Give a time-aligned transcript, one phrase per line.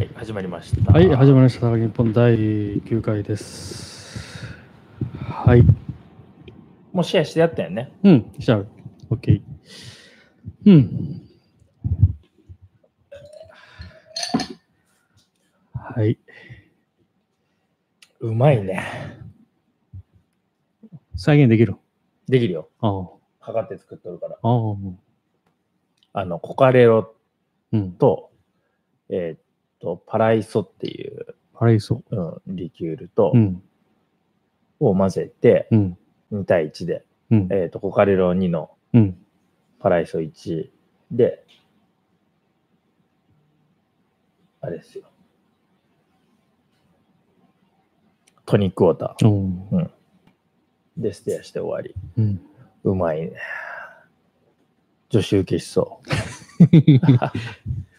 [0.00, 0.92] はい、始まりました。
[0.94, 1.76] はい、始まりました。
[1.76, 4.46] 日本第9回です。
[5.18, 5.62] はい。
[6.90, 7.92] もうシェアしてやったよね。
[8.02, 8.64] うん、じゃあ、
[9.10, 9.42] OK。
[10.64, 11.20] うん。
[15.74, 16.18] はい。
[18.20, 18.82] うまいね。
[21.14, 21.76] 再現できる？
[22.26, 22.70] できるよ。
[22.80, 23.10] ああ。
[23.40, 24.36] 測って作っとるから。
[24.36, 26.20] ああ。
[26.22, 27.14] あの、コカレロ
[27.72, 27.92] うん。
[27.92, 28.30] と、
[29.10, 29.40] えーっ
[29.80, 33.38] と、パライソっていう、あれいそうん、リキュールと、う。
[33.38, 33.62] うん。
[34.80, 35.98] を混ぜて、うん。
[36.32, 37.48] 2対1で、うん。
[37.50, 39.18] えーっと、コカレロ2のうん。
[39.78, 40.70] パライソ1
[41.10, 41.44] で、
[44.60, 45.04] あれですよ。
[48.46, 49.68] トニックウォータうん。
[49.72, 49.90] ー
[50.96, 51.94] でステアして終わり。
[52.18, 52.40] うん。
[52.84, 53.32] うまいね。
[55.08, 56.08] 女子受けしそう。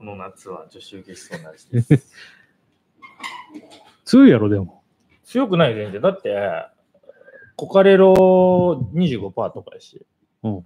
[0.00, 2.10] この夏は女子受けしそうな味です。
[4.06, 4.82] 強いやろ、でも。
[5.24, 6.00] 強くない全然。
[6.00, 6.64] だって、
[7.54, 10.06] コカレロ25%とかやし。
[10.42, 10.64] うん。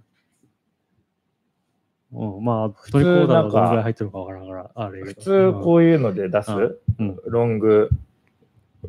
[2.13, 5.21] うん、まあ、通トリコーダーがどのぐらい入ってるかわからんから、あれ普ど。
[5.21, 7.89] 通こういうので出す、うんうんロング、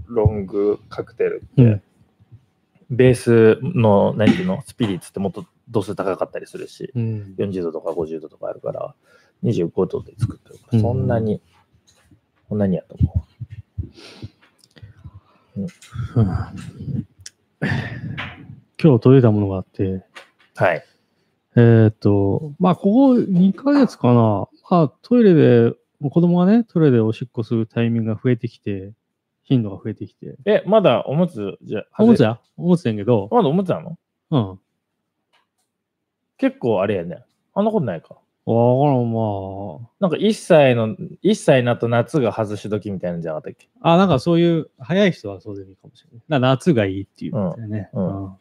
[0.07, 1.83] ロングカクテルって、うん
[2.89, 4.63] ベースの何ていうの？
[4.63, 7.35] スピリッツってもっと度数高かったりするし、うん。
[7.37, 8.95] 40度とか50度とかあるから、
[9.45, 11.41] 25度で作ってるから、うんそんなに、
[12.49, 13.27] そんなにやと思
[15.57, 16.27] うん
[18.83, 20.05] 今日届いたものがあって、う。
[20.57, 20.85] はい。
[21.57, 25.73] えーっと、まあ、ここ2ヶ月かな、まあ、トイレで、
[26.11, 28.93] 子供がね、トイレでおしっこするタイミングが増えてきて、
[29.45, 33.97] 頻度が増えてきて、え、まだおむつじゃ、やおむつやおむつやんけど、まだおむつなの？
[34.31, 34.61] うん。
[36.37, 37.25] 結構あれやね。
[37.55, 38.17] あんなことないか。
[38.47, 43.69] わからん、まなんか1歳の、1歳になと夏が外し時みたいなんじゃなかったっけ？
[43.81, 43.95] あ。
[43.95, 46.21] あ、なんかそういう、早い人はそうでもいいかもしれない。
[46.29, 47.91] だから夏がいいっていうね。
[47.93, 48.33] うんうん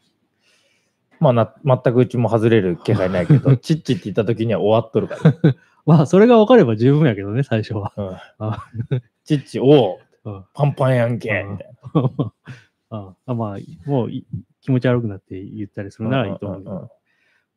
[1.20, 5.56] まあな、全くうちも外れる気配ないけど、 チッチって言った時には終わっとるから。
[5.86, 7.94] まあ、それが分かれば十分やけどね、最初は。
[7.96, 8.10] うん
[8.40, 8.66] あ
[9.24, 12.34] チッチ、おううんパンパンやんけうんみたいな。
[12.90, 14.26] ああまあ、もうい
[14.62, 16.90] 気持ち悪くなって言ったりするならいいと思うけど。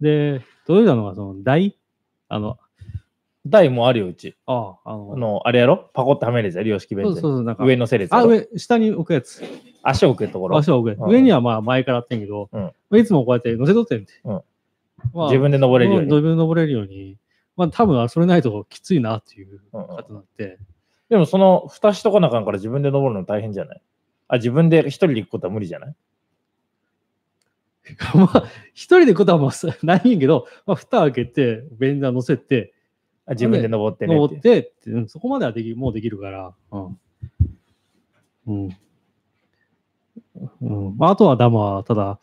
[0.00, 1.77] で、届いたのが、その台
[2.28, 2.58] あの、
[3.46, 4.36] 台もあるよ、うち。
[4.46, 5.90] ああ、あの、あの、あれやろ？
[5.94, 8.28] パコってはめるやつやるよ、式弁当そうそうそう、なんか、上のせるやつやあ、ろ。
[8.30, 9.42] 上、下に置くやつ。
[9.82, 10.58] 足を置くところ。
[10.58, 10.98] 足を置くやつ。
[11.00, 14.12] うん上にはまあ前からあってんけど、うんまあいつもこうやって乗せとってんて。
[14.24, 14.42] うん
[15.14, 16.10] まあ自分で登れるように。
[16.10, 17.16] 自分で登れるように。
[17.56, 20.58] まあ多分それないときついなっていううんうんことになって。
[21.08, 23.80] でもその蓋しとかなあかんから自分で登るの大変じゃない？
[24.28, 25.94] あ、自分で一人で行くことは無理じゃない？
[28.14, 28.44] まあ、
[28.74, 32.72] 一人でことはもうさ ないんやけど、まあ、蓋開けて、便座乗せて、
[33.26, 34.38] あ自分で登ってね登っ。
[34.38, 36.54] っててって、うんそこまではできもうできるから。
[36.72, 36.98] うん。
[38.46, 38.68] うん。
[40.62, 42.18] うんまあ、あとはダムは、ただ、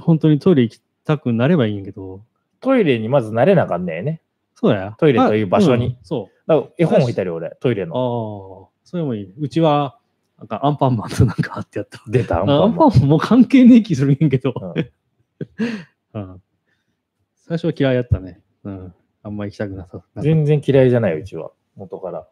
[0.00, 2.22] 本当にトイレ行きたくなればいいんやけど、
[2.60, 4.20] トイレにまず慣れなあかんねえね。
[4.54, 4.94] そうや。
[4.98, 7.86] トイレという場所にあうんそだから絵本置いたり俺、トイレう。
[7.86, 9.34] ああの。、それもいい。
[9.38, 9.98] うちは、
[10.38, 12.00] なんかアンパンマンとなんかあってやった。
[12.06, 14.90] 出たアンアパンマンンパンマンもう関係ねえ気するんやけど、うん
[16.14, 16.42] うん
[17.34, 18.42] 最初は嫌いやったね。
[18.64, 18.94] うん。
[19.22, 20.02] あんま行きたくなさ。
[20.16, 21.50] 全然嫌いじゃない、うちは。
[21.76, 22.28] 元から。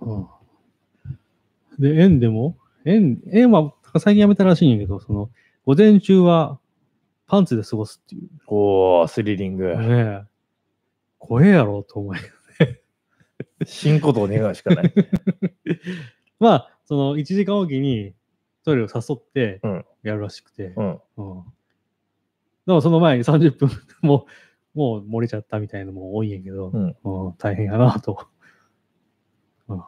[0.00, 0.26] うん
[1.78, 5.30] で、園でも、園、園は最近やめたらしいんやけど、その、
[5.66, 6.58] 午前中は
[7.26, 8.28] パンツで過ごすっていう。
[8.46, 9.76] おー、スリリング。
[9.76, 10.22] ねえ。
[11.18, 12.18] 怖えやろと思い。
[13.64, 14.92] 死んことを願うしかない。
[16.38, 18.14] まあ、その、1時間おきに
[18.64, 20.74] トイレを誘ってうんやるらしくて。
[20.76, 21.00] うん。
[21.16, 21.44] うん。
[22.66, 23.70] でもその前に30分
[24.02, 24.26] も
[24.74, 28.26] う、もう漏れちゃったみたいなのも多いんやけど、うんうん大変やなと。
[29.68, 29.82] うん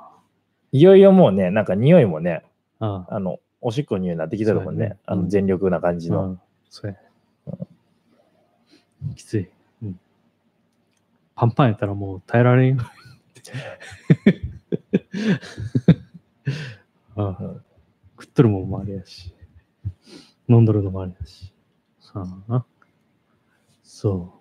[0.70, 2.44] いよいよもうね、なんか匂いもね、
[2.78, 4.90] ああの、おしっこの匂いになってきてるもんね。
[4.90, 6.24] ねあのうん全力な感じの。
[6.24, 6.96] うん、それ。
[9.16, 9.48] きつい、
[9.82, 10.00] うん。
[11.34, 12.82] パンパンやったらもう耐えられんよ。
[17.16, 17.62] ああうん
[18.20, 19.32] 食っとるもんもあれやし。
[20.48, 21.52] 飲んどるのもあれやし。
[22.14, 22.64] ああ
[23.82, 24.34] そ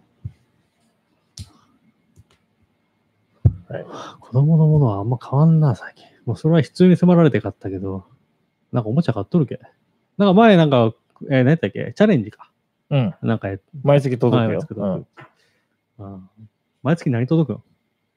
[3.70, 3.74] う。
[3.74, 3.86] はい
[4.20, 6.06] 子供のものはあんま変わんな、最近。
[6.26, 8.06] もうそれは必要に迫られて買ったけど、
[8.72, 9.60] なんかおもちゃ買っとるけ。
[10.18, 10.94] なんか前なんか、
[11.30, 11.94] えー、何やったっけ？
[11.96, 12.52] チャレンジか。
[12.90, 13.14] うん。
[13.22, 13.50] なんか
[13.84, 14.74] 毎月届くよ毎月。
[14.74, 15.08] うん届く
[16.00, 16.30] うん
[16.84, 17.64] 毎月何届くの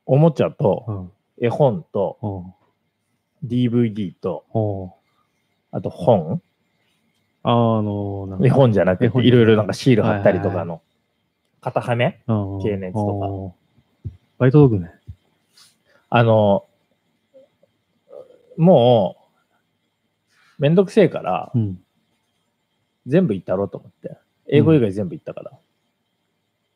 [0.07, 1.13] おもちゃと、うん。
[1.43, 2.19] 絵本と、
[3.43, 3.49] うん。
[3.49, 4.93] DVD と、お
[5.73, 6.43] あと本
[7.43, 10.83] あの、絵本じゃなくて、いろいろなんかシール貼ったりとかの。
[11.63, 12.23] 肩はめ？
[12.27, 14.17] うん経熱とかか。
[14.39, 14.93] バイト道具ね。
[16.09, 16.67] あの、
[18.57, 19.17] も
[20.59, 21.83] う、めんどくせえからう、ん。
[23.07, 24.19] 全部行ったろうと思って。
[24.49, 25.53] 英語以外全部行ったから。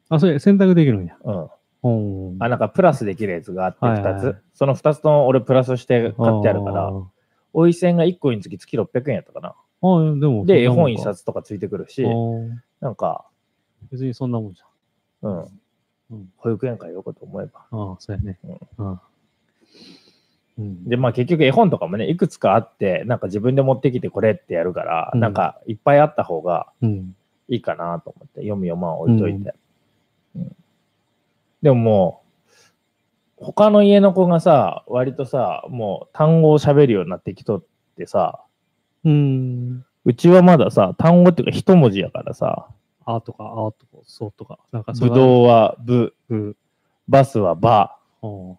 [0.09, 1.17] あ、それ選択できるんや。
[1.25, 1.49] うん。
[1.85, 2.37] うん。
[2.43, 4.05] あ、なんかプラスできるやつがあって2つ。
[4.05, 6.93] はいはいはいその2つとも俺プラスして買ってあるから
[7.53, 9.55] おい線が1個につき月600円やったかな。
[9.83, 10.47] あー、でも。
[10.47, 11.03] で、絵本一。
[11.03, 12.05] 冊とかついてくるし
[12.81, 13.27] なんか、
[13.91, 14.63] 別にそんなもんじ
[15.23, 15.39] うん
[16.11, 16.33] うん。
[16.37, 17.67] 保育園からよこと思えば。
[17.71, 17.91] ゃん。
[17.91, 18.39] ああ、そうやね。
[18.79, 19.01] うん。
[20.59, 20.85] うん。
[20.89, 27.17] で、まあ結局絵本とかもね、いくつかあって、なんか自分で持ってきてこれってやるから、うんなんかいっぱいあった方がうん。
[27.49, 29.55] いいかなと思って、読む読まん置いといて。
[30.37, 30.57] うん
[31.65, 32.23] でもも
[33.41, 37.65] う、他の家の子がさ、割とさ、もう単語を喋るようになってきとっ
[37.97, 38.45] てさ、
[39.03, 39.85] うん。
[40.05, 42.69] うちはまださ、単語っていうか一文字やからさ、
[43.07, 44.59] あとか、あとか、そうとか。
[44.73, 46.37] なんかぶどうはぶ、う。
[46.37, 46.57] うん。
[47.09, 48.59] バスはば、うん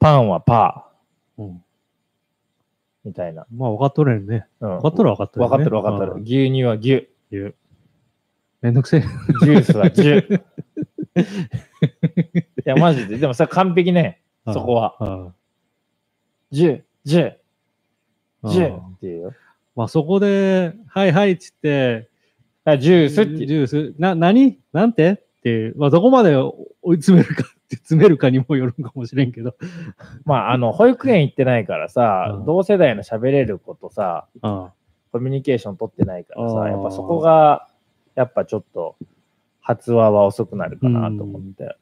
[0.00, 0.90] パンはパ
[1.36, 1.62] うん。
[3.04, 3.46] みたいな。
[3.54, 4.46] まあ、分かっとるやんね。
[4.60, 5.50] うん、分かっとるは分かっとるよね。
[5.50, 6.12] 分かってる分かってる。
[6.12, 7.54] うん牛乳は牛、言う。
[8.62, 9.00] めんどくせえ。
[9.00, 10.42] ジュースはジュ。
[11.20, 11.24] い
[12.64, 13.18] や、マジで。
[13.18, 14.96] でもさ、完璧ね、そこは。
[14.98, 15.32] は。
[16.50, 17.34] ジュ、ジュ、
[18.42, 18.52] うん。
[18.52, 19.32] ジュっていうよ。
[19.76, 22.08] まあ、そこで、はいはいっつって、
[22.64, 24.58] あジュースってジュース、な、何？
[24.72, 25.10] なんて？
[25.10, 29.54] って、まあ、どこまで追い詰めるかって、詰めるかにもよるんかもしれんけど。
[30.24, 32.44] まあ、あの、保育園行ってないからさ、うん。
[32.46, 34.72] 同世代の喋れる子とさ、あ
[35.12, 37.68] コミュニケーション取ってないからさ、やっぱそこが、
[38.14, 38.96] やっぱちょっと、
[39.68, 41.76] 発話は遅くなるかなと思って。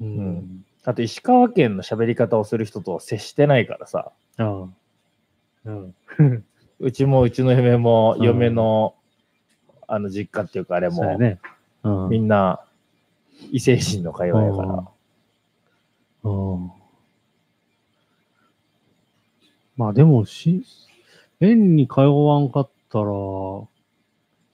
[0.00, 0.64] ううんん。
[0.82, 4.68] あと、石川県の喋り方をする人とは接してないからさ、ああ。
[5.66, 5.94] うん。
[6.80, 8.96] うちもうちの嫁もうん嫁の、
[9.86, 11.38] あの実家っていうかあれも、ね。
[11.84, 12.08] うん。
[12.08, 12.64] みんな
[13.52, 14.84] 異星人の会話やから、
[16.24, 16.72] うん。
[19.76, 20.64] まあでもし、
[21.38, 23.04] 園に通わんかったら、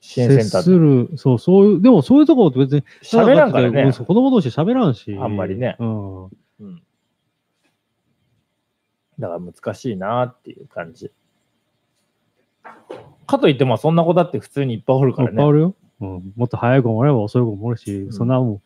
[0.07, 5.17] 支援センタ接すーる、そう、そういう、でもそういうとこって別に、喋らんからね子供同士喋らんし。
[5.21, 6.25] あんまりねうん。
[6.25, 6.31] うん
[9.19, 11.11] だから難しいなっていう感じ。
[13.27, 15.37] かといって、まあそんな子だって普通にいっぱいおるからね。
[15.39, 15.75] 変わるよ。
[16.03, 16.33] うん。
[16.37, 18.63] もっと早い子もおれば遅い子もおるし、んそんなも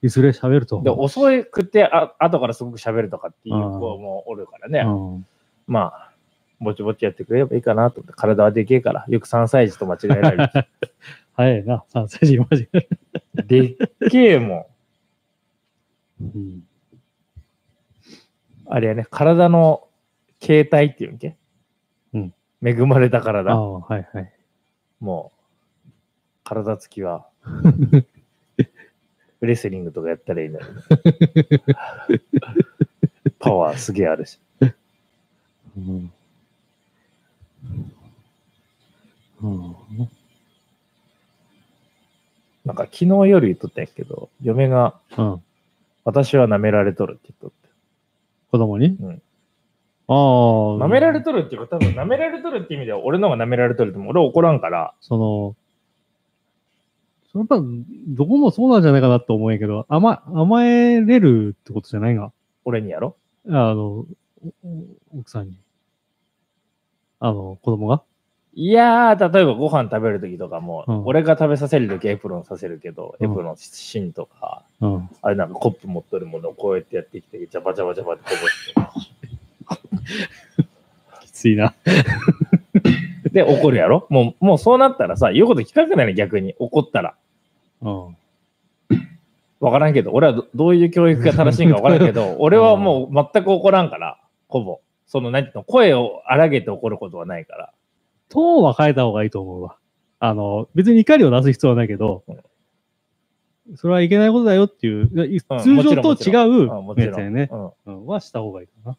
[0.00, 1.04] ん、いずれ喋るとで、思う。
[1.04, 1.20] 遅
[1.50, 4.80] くてあ後からすごく喋るとかっていう子もおるからね。
[4.80, 5.26] うん。
[5.66, 6.09] まあ、
[6.60, 10.48] ぼちぼちやってくれればいいかなと思って、体はでけえから、よく3歳児と間違えられる。
[11.34, 12.88] 早いな、3歳児マジで。
[13.46, 13.76] でっ
[14.10, 14.68] けえも
[16.20, 16.24] ん。
[16.24, 16.62] うん。
[18.66, 19.88] あれやね、体の
[20.38, 21.34] 形態っていうんけ？
[22.12, 22.34] うん。
[22.62, 23.52] 恵まれたあ体。
[23.52, 24.32] あ、はいはい。
[25.00, 25.32] も
[25.88, 25.92] う、
[26.44, 27.26] 体つきは、
[29.40, 30.66] レスリングとかやったらいいのに。
[33.40, 34.38] パワーすげえあるし。
[35.78, 36.12] うん。
[39.42, 39.76] うん。
[42.64, 45.42] なんか昨日夜言っとったんやけど、嫁が、うん。
[46.04, 47.68] 私は舐められとるって言っとって。
[48.50, 48.96] 子供に？
[49.00, 49.22] うん
[50.08, 50.16] ああ。
[50.16, 55.56] 舐められとるっていうか、多分舐められとるって意味では、俺の方が舐められとるっても俺怒らんから、その、
[57.30, 57.62] それやっぱ、
[58.08, 62.32] どこもそうなんじゃないかなと思うんやけど、甘、甘えれるってことじゃないが。
[62.64, 63.14] 俺にやろ？
[63.46, 64.06] あの、お
[65.14, 65.56] 奥さんに。
[67.20, 68.02] あの、子供が？
[68.52, 75.08] いやー、例えばご飯食べるときとかも、うん俺が食べさせるときエプロンさせるけど、うんエプロン芯とか、うん。
[75.22, 80.64] あれなんかコップ持っとるものをこうやってやってきて、ジャバジャバジャバってこぼして。
[81.22, 81.74] きついな。
[83.30, 84.06] で、怒るやろ？
[84.10, 86.56] もう、もうそうなったらさ、言うこと聞かなくなる逆に。
[86.58, 87.14] 怒ったら。
[87.82, 88.16] うん。
[89.60, 94.80] わからんけど、俺はどどういう教育が正しいんかわからんけど、俺はもう全く怒らんから、ほぼ。
[95.06, 97.72] その、なんていうの、声を荒げて怒ることはないから。
[98.30, 99.76] トーンは変えた方がいいと思うわ。
[100.20, 102.24] あの、別に怒りを出す必要はないけど、
[103.76, 107.48] それはいけないことだよっていう、うん通常と違うんもちろんうやつやね。
[107.52, 107.70] うん。
[107.86, 108.06] うん。
[108.06, 108.96] はした方がいいかな。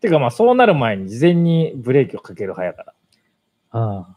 [0.00, 2.94] てかまあ、そうなる前に事前にブレーキをかける派やから。
[3.70, 4.16] ああ。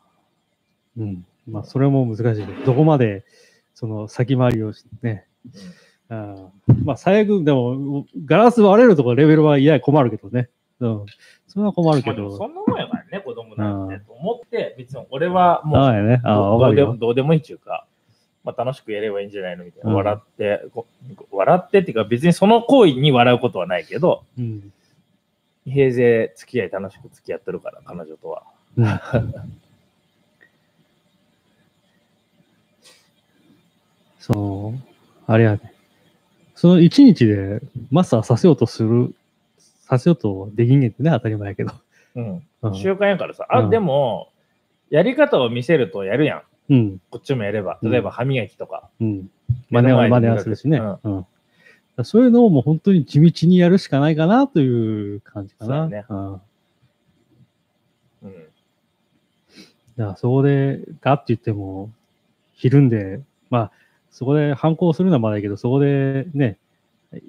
[0.98, 1.26] うん。
[1.48, 3.24] まあ、それも難しいけど、どこまで、
[3.74, 5.28] その先回りをしてね。
[6.10, 6.36] あ
[6.68, 10.50] あまあ、最悪、でも、ガラス割れるとこレベルは嫌や困るけどね。
[10.80, 11.06] うん。
[11.48, 12.48] それは困るけまあでもそど。
[12.48, 14.00] んなもんやからね、子供なんて。
[14.06, 16.70] と思って、別に俺はもう、ど。
[16.70, 17.86] うでもどうでもいいっていうか、
[18.44, 19.90] まあ、楽しくやればいいんじゃないのみたいな。
[19.90, 20.86] うん笑ってこ、
[21.32, 24.72] 笑ってっていうか、別にその行為に笑うことはないけど、うん。
[25.66, 28.44] 平勢付き合い楽しく付き合ってるから、彼女とは。
[28.78, 28.86] うん
[34.26, 34.74] その、
[35.28, 35.72] あれやね。
[36.56, 39.14] その一日でマスターさせようとする、
[39.88, 41.74] させようとできんげんってね、当たり前やけど。
[42.16, 42.48] うん。
[42.62, 43.46] うん習慣やからさ。
[43.50, 44.32] あ、うんでも、
[44.90, 46.38] やり方を見せるとやるや
[46.70, 46.74] ん。
[46.74, 47.02] うん。
[47.10, 47.80] こっちもやれば。
[47.82, 48.90] うん例えば歯磨きとか。
[49.00, 49.30] うん。
[49.70, 50.78] 真似は真似はするしね。
[50.78, 51.26] ううん。
[52.04, 55.84] そういうのをもう本当に地道にやるしかないかなという感じかな。
[55.86, 56.34] そうやねうん。
[56.34, 56.42] うん。
[59.98, 61.92] だからそこでガッて言っても、
[62.54, 63.72] ひるんで、まあ、
[64.10, 66.58] そこで反抗するのはまだいいけど、そこでね、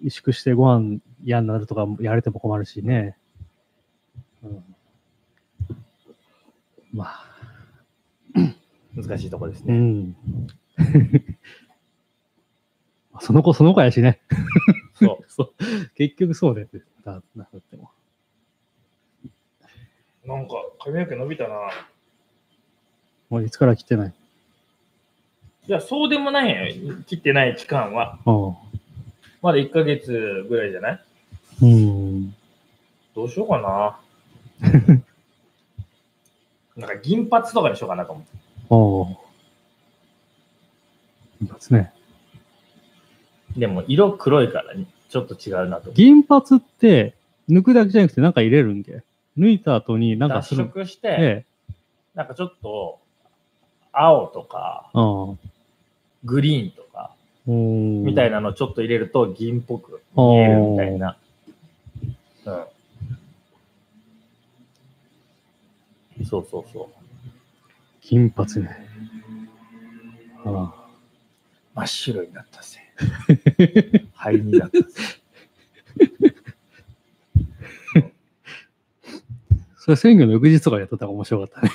[0.05, 3.17] 萎縮してご飯嫌になるとかやられても困るしね。
[4.43, 4.65] うん、
[6.97, 7.25] まあ、
[8.95, 9.75] 難しいとこですうね。
[9.79, 10.17] ん。
[13.21, 14.21] その子その子やしね。
[14.95, 15.25] そう。
[15.31, 15.55] そう。
[15.95, 16.69] 結局そうだよ。
[17.05, 17.91] だなっても。
[20.25, 21.71] なんか髪の毛伸びたな。
[23.29, 24.15] もういつから来てない？
[25.69, 26.95] いや、そうでもないよ。
[27.07, 28.19] 切ってない期間は。
[28.25, 28.55] う
[29.43, 30.93] まだ1ヶ月ぐらいじゃな
[31.61, 31.67] い？
[31.67, 31.67] ん。
[31.67, 31.67] う
[32.27, 32.35] ん。
[33.15, 34.01] どうしようかな。
[36.77, 38.31] なんか銀髪とかにしようかなと思って。
[38.69, 39.09] おお。
[41.41, 41.93] いいですね。
[43.57, 45.91] でも色黒いからねちょっと違うなと。
[45.91, 47.15] 銀髪って
[47.49, 49.03] 抜くだけじゃなくてなんか入れるんけ
[49.39, 50.71] 抜いた後になんか脱する。
[50.75, 51.45] 色して、え
[52.15, 52.99] なんかちょっと
[53.93, 54.99] 青とかえ。
[54.99, 55.39] うん。
[56.25, 57.15] グリーンとか
[57.47, 61.17] みみたいなのちょっと入れると銀っぽく見えるみたいな。
[62.45, 62.65] うん。
[66.25, 66.87] そうそうそう。
[68.01, 68.87] 金髪ね。
[70.45, 70.73] あ
[71.75, 72.81] 真っ白になったぜ。
[74.15, 74.87] 灰になったぜ。
[79.77, 81.71] それ選挙の翌日とかやっとったら面白かったね。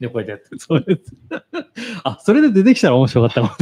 [0.00, 0.58] で、こうやってやって。
[0.58, 0.84] それ
[2.04, 3.52] あ、それで出てきたら面白かったかも。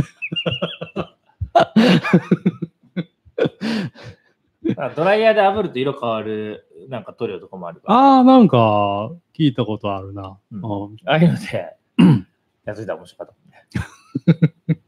[4.76, 7.94] あドライヤーで炙ると色変わるなんか塗料とかもあるから。
[7.94, 10.37] ああ、なんか聞いたことあるな。
[10.50, 11.76] うんうんああいうので、
[12.66, 14.80] やっといたら面白かったもんね。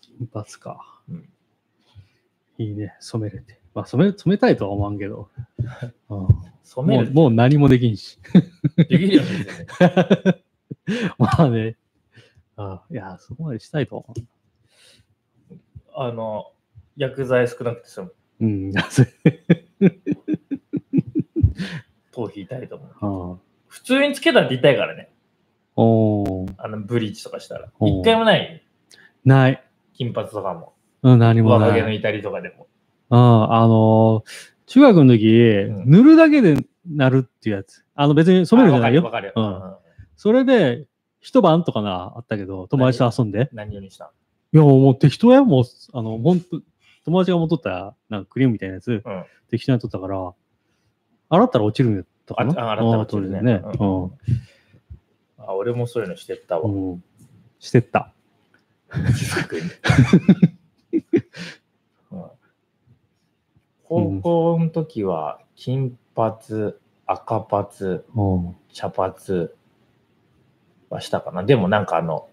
[0.00, 1.00] 金髪か。
[1.08, 1.28] うん
[2.58, 3.58] いいね、染めれて。
[3.74, 5.28] まあ、染め、染めたいとは思わんけど。
[6.08, 6.28] うん
[6.62, 8.20] 染めるもう何もできんし。
[8.76, 9.46] できるよね。
[11.18, 11.76] まあね。
[12.56, 14.14] あいや、そこまでしたいとは思
[15.94, 16.52] あの、
[16.96, 18.14] 薬剤少なくて済む。
[18.40, 18.44] う。
[18.44, 19.08] うん、 それ
[22.12, 22.88] 頭皮痛いと思う。
[23.32, 25.10] ああ普通につけたって痛いからね。
[25.76, 27.70] おーあの、ブリーチとかしたら。
[27.80, 28.62] 一回もない？
[29.24, 29.62] ない。
[29.94, 30.72] 金髪とかも。
[31.02, 31.80] うん、何も若ない。
[31.80, 32.66] 気の至りとかでも。
[33.10, 36.56] うん、あのー中学の時、ん塗るだけで
[36.86, 37.84] なるっていうやつ。
[37.96, 39.00] あの、別に染めるんじゃないよ。
[39.02, 39.32] あわかるよ。
[39.36, 39.74] うん
[40.16, 40.86] それで、
[41.20, 43.38] 一晩とかな、あったけど、友達と遊んで。
[43.38, 44.12] うん何色にした？
[44.52, 45.42] いや、もう適当や。
[45.42, 46.60] もう、あの、ほんと、
[47.04, 49.24] 友達が持っとった、なんかクリームみたいなやつ、うん。
[49.50, 50.32] 適当にやったから、
[51.28, 53.62] 洗ったら落ちるんやったかなああ洗ったら落ちるねね。
[53.78, 54.12] うん
[55.38, 56.70] あ、俺もそういうのしてったわ。
[57.58, 58.12] してった。
[63.84, 66.74] 高校の時は、金髪、
[67.06, 68.56] 赤髪、うん。
[68.72, 69.48] 茶髪
[70.90, 71.42] はしたかな。
[71.42, 72.28] でもなんかあの、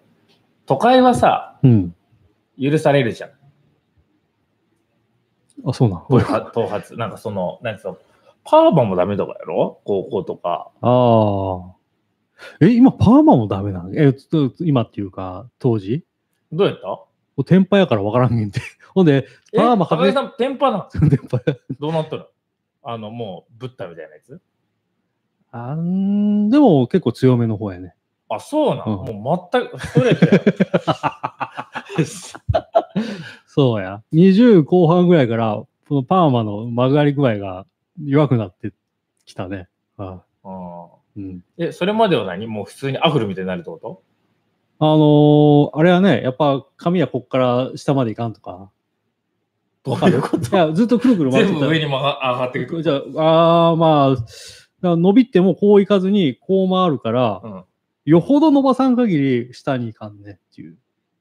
[0.68, 1.96] 都会はさ、うん。
[2.62, 3.32] 許されるじゃん。
[5.70, 6.00] あ、そうなん。
[6.08, 6.98] 頭髪、頭髪。
[6.98, 7.98] なんかその、なんつうの、
[8.46, 9.82] パーマもダメとかやろ？
[9.84, 10.72] 高校とか。
[10.82, 11.76] ああ。
[12.62, 13.92] え、今、パーマもダメなの？
[13.94, 14.16] え、
[14.60, 16.06] 今っていうか、当時？
[16.54, 16.88] どうやった？
[16.88, 17.08] も
[17.38, 18.62] う天パやから分からんげんて。
[18.96, 21.10] ほんで、え、パーマかけさん、テンパなの？
[21.10, 21.56] 天パや。
[21.80, 22.26] どうなったの
[22.84, 24.42] あの、もう、ブッダみたいなやつ？
[25.52, 27.96] あん、でも結構強めの方やね。
[28.30, 30.42] あ、そうなん、うんもう全く、ストレートや。
[33.48, 34.04] そうや。
[34.14, 37.66] 20後半ぐらいから、このパーマの曲がり具合が
[38.04, 38.74] 弱くなって
[39.26, 39.70] きたね。
[39.98, 42.46] あうんうん、え、それまでは何？
[42.48, 44.04] もう普通にアフロみたいになるってこと？
[44.80, 48.70] あのーあれはね、やっぱ髪はこっから下までいかんとか。
[49.84, 50.56] どういうこと？
[50.56, 52.84] いや、ずっとくるくる回ってた全部上にも上がってくる。
[52.84, 52.98] じゃあ、
[53.70, 54.16] あーま
[54.84, 57.64] あ、伸びてもこういかずに、こう回るから、うん。
[58.08, 60.78] よほど伸ばさん限り下にいかんねっていう。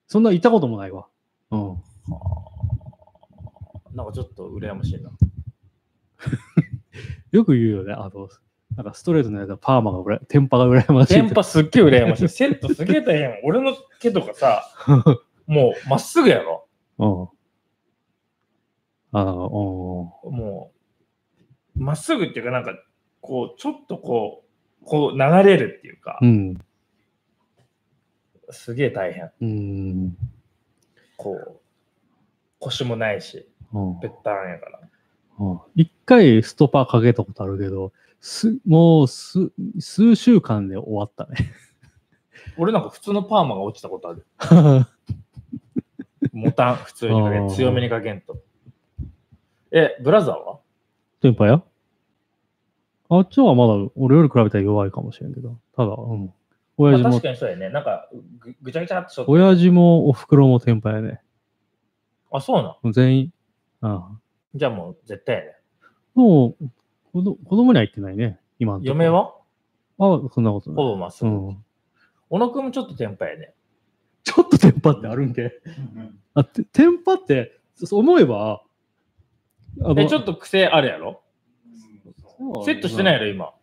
[0.06, 1.08] そんな行ったこともないわ。
[1.50, 1.82] うん。
[3.92, 5.10] なんかちょっと羨ましいな。
[7.32, 7.92] よく言うよね。
[7.92, 8.28] あの、
[8.76, 11.14] なんかストレートのやつはパーマがうら、テンパが羨ましい。
[11.14, 12.28] テンパすっげえ羨ましい。
[12.28, 13.40] セットすげえ大変。
[13.42, 14.62] 俺の毛とかさ、
[15.48, 16.68] もうまっすぐやろ。
[16.98, 17.28] うん。
[19.10, 20.72] あの、も
[21.76, 22.78] う、まっすぐっていうかなんか、
[23.20, 24.44] こう、ちょっとこ
[24.82, 26.56] う、こう流れるっていうかう、ん。
[28.50, 29.30] すげえ大変。
[29.40, 30.16] うん。
[31.16, 31.60] こう、
[32.58, 34.80] 腰もないし、うんぺったんやから。
[35.38, 41.52] うん一回ストパーかけたことあるけど、すもう数数週間で終わったね。
[42.56, 44.26] 俺なんか普通のパーマが落ちたことある。
[46.32, 48.38] モタン、普通にかけ強めにかけんと。
[49.72, 50.60] え、ブラザーは？
[51.20, 51.62] テンパや？
[53.08, 55.58] あっちはまだ俺より比べたら弱いかもしれんけど。
[55.74, 56.32] ただ、うん。
[56.78, 57.71] 親父もまあ確、かにそうやね。
[57.71, 58.09] なんか
[58.40, 59.33] ぐぐちゃぐちゃってしょって。
[59.33, 61.21] 親父もお袋もテンパやね。
[62.30, 62.92] あ、そうなん？
[62.92, 63.33] 全員。
[63.80, 64.18] ああ
[64.54, 65.52] じゃあもう絶対やね。
[66.14, 66.71] もう、
[67.12, 68.40] 子ど子供には言ってないね。
[68.59, 69.35] 今のとこ嫁は？
[69.99, 70.76] あそんなことない。
[70.76, 71.30] ほぼまっすぐ。
[71.30, 71.64] うん。
[72.28, 73.54] 小野くんもちょっとテンパやね。
[74.25, 75.52] ちょっとテンパってあるんけ？
[76.35, 78.62] あ、てテンパって、そう思えば、
[79.83, 81.23] あえ、ちょっと癖あるやろ？
[82.54, 83.54] とセットしてないやろ、今？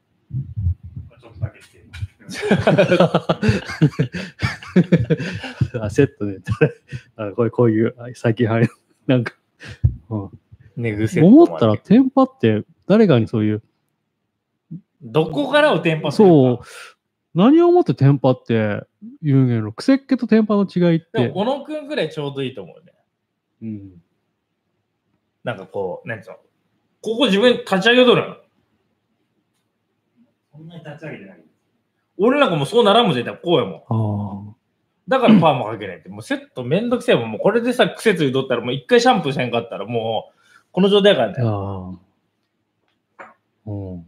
[5.82, 6.40] あセットで、
[7.16, 8.68] あこういう、こういう、あ最近はや
[9.08, 9.34] なんか、
[10.10, 10.30] うん
[10.76, 13.62] 寝癖思ったら、テンパって誰かにそういう、
[15.02, 16.66] どこからをテンパするそうか。、
[17.36, 18.82] 何をもってテンパって
[19.22, 22.94] 言うげんの、癖っ気とテンパの違いってでも、、小野くんぐらいちょうどいいと思うね。
[23.62, 24.02] うん、
[25.44, 26.38] なんかこう、なんつうの？
[27.02, 28.38] ここ自分立ち上げとるの？
[30.54, 31.44] そんなに立ち上げてない。
[32.18, 34.50] 俺なんかもうそうならんもん絶対こうやもん。
[34.52, 34.56] あ
[35.08, 36.10] だからパーマかけないって。
[36.10, 37.32] もうセットめんどくせえもん。
[37.32, 40.36] もうこれでさ、癖ついとったら、もう一回シャンプーせんかったら、もう、
[40.72, 41.98] この状態やからあ、ね。
[43.66, 43.94] うん。
[43.96, 44.00] う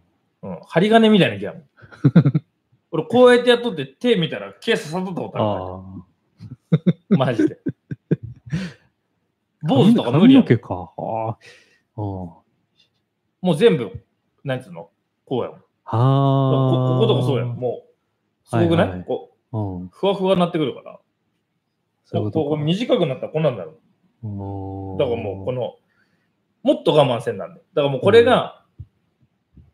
[0.54, 0.60] ん。
[0.68, 1.64] 針金みたいな気やもん。
[2.92, 7.60] 俺こうやってやっとって手見たら毛刺さっとったことあるあ マジで。
[8.56, 9.68] あ。
[9.68, 10.92] 坊主とか無理やもん髪か。
[10.98, 11.32] ああ。
[11.32, 11.38] あ
[11.98, 12.42] も
[13.44, 13.92] う全部、
[14.46, 14.90] なんつうの？
[15.26, 15.60] こうやもん。
[15.60, 16.98] こあ。
[17.00, 17.50] こことかそうやん。
[17.50, 17.85] もう、
[18.46, 19.90] すごくない、はいはいこううん。
[19.90, 21.00] ふわふわになってくるから。
[22.06, 23.76] そうここ短くなったらこんなんだろう。
[24.22, 25.76] とだからもうこの、
[26.64, 27.62] もっと我慢せんなんで。
[27.74, 28.64] だからもうこれが、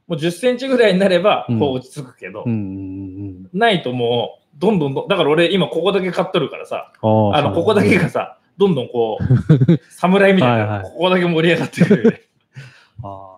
[0.07, 3.59] もう10センチぐらいになれば、うんこう落ち着くけど、うんうんうん。
[3.59, 12.21] ないともう、どんどんだから俺今ここだけ買っとるからさ、あの、ここだけがさ、どんどんこう、 侍みたいな、はいはいここだけ盛り上がってくるよね。
[13.03, 13.35] あ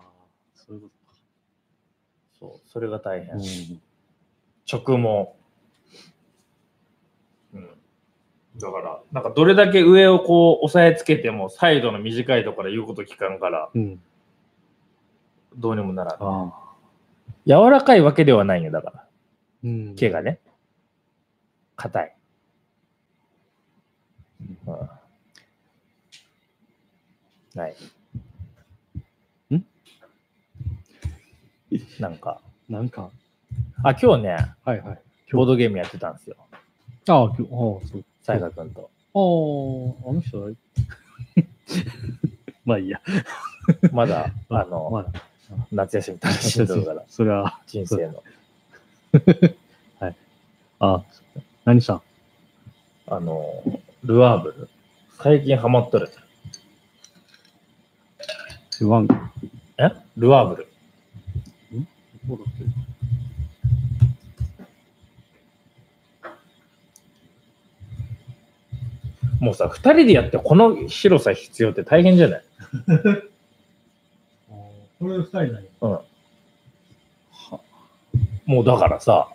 [0.54, 0.88] そういうこ
[2.38, 3.38] そう、それが大変。
[3.38, 3.44] とか。
[4.74, 5.36] 直毛。
[7.54, 7.68] うん。
[8.58, 13.82] だから、なんかどれだけ上をこう押さえつけても、サイドの短いところから言うこと聞かんから、うん。
[13.82, 14.00] うん。
[15.56, 16.16] どうにもならん。
[16.18, 16.52] ああ。
[17.46, 19.08] 柔らかいわけではないよ、だから。
[19.64, 19.94] うん。
[19.94, 20.40] 毛がね。
[21.76, 22.16] 硬い。
[24.66, 24.90] うん。
[27.54, 27.76] ない。
[29.54, 29.64] ん？
[32.00, 33.10] なんか、なんか、
[33.84, 34.98] あ、今日ね、はいはい。
[35.30, 36.36] ボードゲームやってたんですよ。
[37.06, 37.48] ああ、今日、ああ、
[37.86, 38.04] そう。
[38.22, 38.80] さやかくんと。
[38.80, 38.88] ああ、
[40.10, 40.48] あの人は
[42.64, 42.98] まあいいや。
[43.92, 45.10] まだ、 あの、まだ。
[45.70, 48.22] 夏休み楽しんでるから、 それは、人生の。
[50.80, 51.04] ああ、
[51.66, 52.02] 何したん？
[53.06, 53.62] あの、
[54.02, 54.68] ルアーブル。
[55.18, 56.08] 最近ハマっとる。
[58.80, 59.08] 言わん。
[59.76, 59.90] え？
[60.16, 60.66] ルアーブル。
[69.44, 72.42] もうさ、二人でやってこの広さ必要って大変じゃない？
[74.98, 75.64] これ二人だよ。
[75.82, 75.98] うん。
[78.46, 79.28] もうだからさ、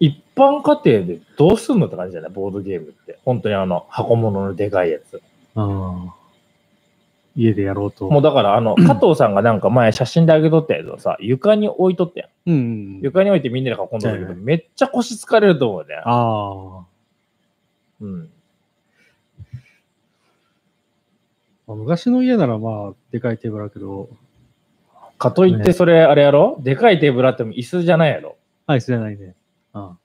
[0.00, 2.30] 一般家庭でどうすんのって感じじゃない？
[2.30, 3.18] ボードゲームって。
[3.24, 5.20] 本当にあの、箱物のでかいやつ。
[5.54, 6.14] ああ。
[7.34, 8.08] 家でやろうと。
[8.10, 12.50] もうだからあの、 加藤さんがなんか前写真であげとったやつをさ、床に置いとったやん。
[12.50, 12.58] うんう
[12.98, 13.00] ん。
[13.02, 15.96] 床に置いてみんなで囲んだんだけど、めっちゃ腰疲れると思うね。
[16.04, 16.84] あ
[18.00, 18.30] うん。
[21.72, 21.76] あ。
[21.76, 24.08] 昔の家ならまあ、でかいテーブルだけど、
[25.18, 26.58] かといってそれあれやろ？
[26.60, 28.36] でかいテーブルあっても椅子じゃないやろ？
[28.66, 29.34] アイスじゃないね。
[29.72, 29.96] あ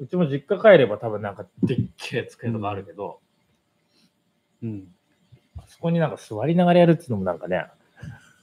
[0.00, 3.20] うちも実家帰れば多分なんかでっけえ机とかあるけど、
[4.62, 4.88] うん。
[5.56, 7.66] あそこになんか座りながらやるっていうのもなんかね、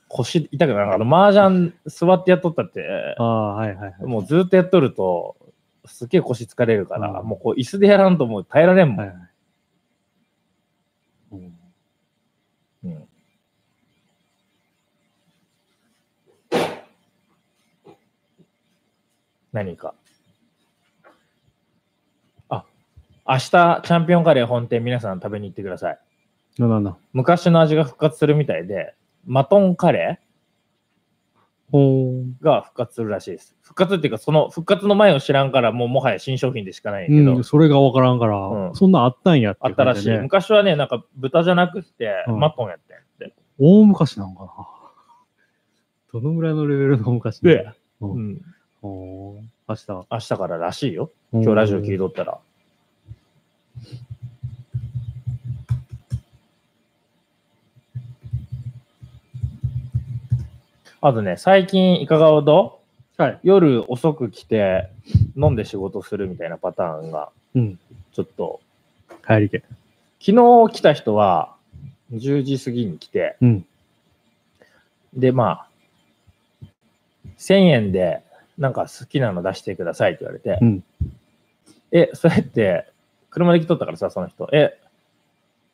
[0.07, 0.93] 腰痛くなる。
[0.93, 2.85] あの麻雀座ってやっとったって、
[3.17, 4.03] ああ、はいはいはい。
[4.05, 5.35] もうずっとやっとると、
[5.85, 8.97] すっげえ腰疲れるから、うんもうこう椅子でやらんともう耐えられんもん。
[8.99, 9.17] はいはい。
[11.33, 11.57] うん
[12.83, 13.07] うん
[19.53, 19.93] 何か。
[22.49, 22.65] あ、
[23.27, 25.99] 明日チャンピオンカレー本店皆さん食べに行ってください。
[26.57, 26.97] ななんだ。
[27.13, 28.93] 昔の味が復活するみたいで、
[29.25, 30.19] マトンカレ
[31.71, 33.55] ほーが復活するらしいです。
[33.61, 40.09] 復活っていうか、その復活の前を知らんから、もうもはや新商品でしかないけど、うん、それがわからんから、うんそんなんあったんやってあったらしい。
[40.17, 43.35] 昔はね、なんか豚じゃなくって、うんマトンやったんやって。
[43.57, 44.49] 大昔なんかな。
[46.13, 48.41] どのぐらいのレベルの昔で、ううん
[48.87, 50.07] ん、ほー明日。
[50.11, 51.11] 明日かららしいよ。
[51.31, 52.39] 今日ラジオ聞いとったら。
[61.03, 62.79] あとね、最近いかがほど？
[63.17, 63.39] はい。
[63.43, 64.89] 夜遅く来て
[65.35, 67.79] 飲んで仕事するみたいなパターンがうん。
[68.13, 68.59] ちょっと
[69.25, 69.63] 帰りで。
[70.19, 71.55] 昨日来た人は
[72.13, 73.65] 10時過ぎに来て、うん。
[75.13, 75.65] で、ま
[76.63, 76.65] あ、
[77.37, 78.21] 1000円で
[78.57, 80.83] なんか好きなの出してくださいって言われて、うん。
[81.91, 82.87] え、それって
[83.29, 84.77] 車で来とったからさ、その人、え、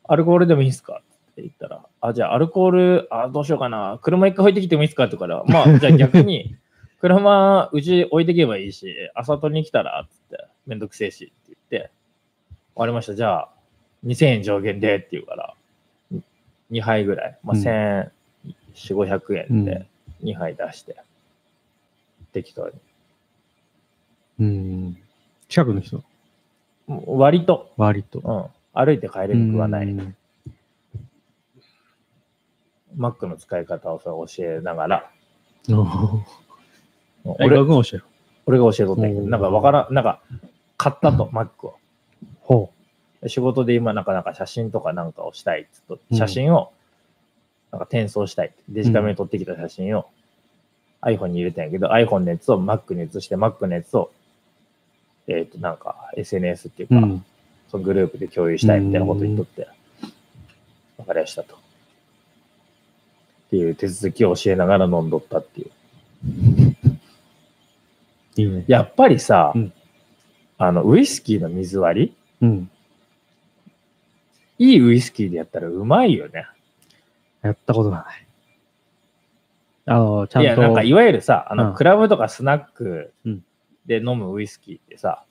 [0.04, 6.56] アルコールでもいいですかって言ったら、あ、じゃあアルコール、あ、どうしようかな、車一回置いてきてもいいですかって言うから、まあ、じゃあ 逆に、
[7.00, 11.90] 車うち置いてけばいいし、朝取りに来たらってって、めんどくせえしって言って、
[12.74, 13.48] 終わりました、じゃあ
[14.04, 15.54] 2000円上限でって言うから、
[16.70, 17.62] 2杯ぐらい、まあ、うん。
[17.62, 18.10] 1400、
[18.94, 19.86] 500円で
[20.22, 20.28] うん。
[20.28, 20.96] 2杯出して、
[22.42, 22.72] 適当に。
[24.40, 24.98] うん。
[25.48, 26.04] 近くの人、
[26.86, 28.20] 割と、割と。
[28.20, 29.86] うん、歩いて帰れるくはない。
[29.86, 30.16] うん
[32.96, 35.10] マックの使い方をそれ教えながら、
[35.70, 38.04] お俺俺が教える。
[38.46, 40.22] 俺が教えとったんやけど、なんかわからん、なんか
[40.78, 41.76] 買ったと、マックを。
[42.40, 42.72] ほ
[43.26, 46.72] 仕事で今、なんかなんか写真とかなんかをしたいっとうん写真を
[47.70, 48.54] なんか転送したい。
[48.68, 50.06] デジカメに撮ってきた写真を
[51.02, 54.10] iPhone に入れたんやけど、iPhone のやつを Mac に移して、Mac のやつを、
[55.26, 57.00] えっ、と、なんか SNS っていうう。
[57.00, 57.24] か、うん。
[57.70, 59.68] そのグループで共有したいみたいなこと言っとって、
[60.96, 61.54] わかりましたと。
[61.54, 61.58] っ
[63.50, 65.70] ていう手続きを教えながら飲んどったっていう。
[68.36, 68.64] いいね。
[68.66, 69.72] やっぱりさ、うん
[70.60, 72.70] あの、ウイスキーの水割うん。
[74.58, 76.46] りいいウイスキーでやったらうまいよね。
[77.42, 78.27] やったことがない。
[79.88, 80.46] あの、ちゃんと。
[80.46, 83.44] いや、なんかいわゆるさ、あの、うんクラブとかスナックうん
[83.86, 85.24] で飲むウイスキーってさ、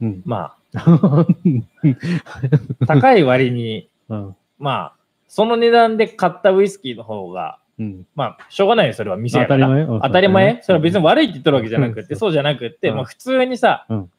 [0.00, 0.22] うん。
[0.24, 1.26] まあ、
[2.86, 4.36] 高い割に、うん。
[4.58, 4.96] まあ、
[5.28, 8.06] その値段で買ったウイスキーの方が、うん。
[8.14, 9.66] まあ、しょうがないよ、それは店当やから。
[9.66, 9.82] たり前？
[9.84, 10.62] うん当たり前？
[10.62, 14.10] それは別に悪いって言ってるわけじゃなくて、うんそうじゃなくて、うんまあ普通にさ、うん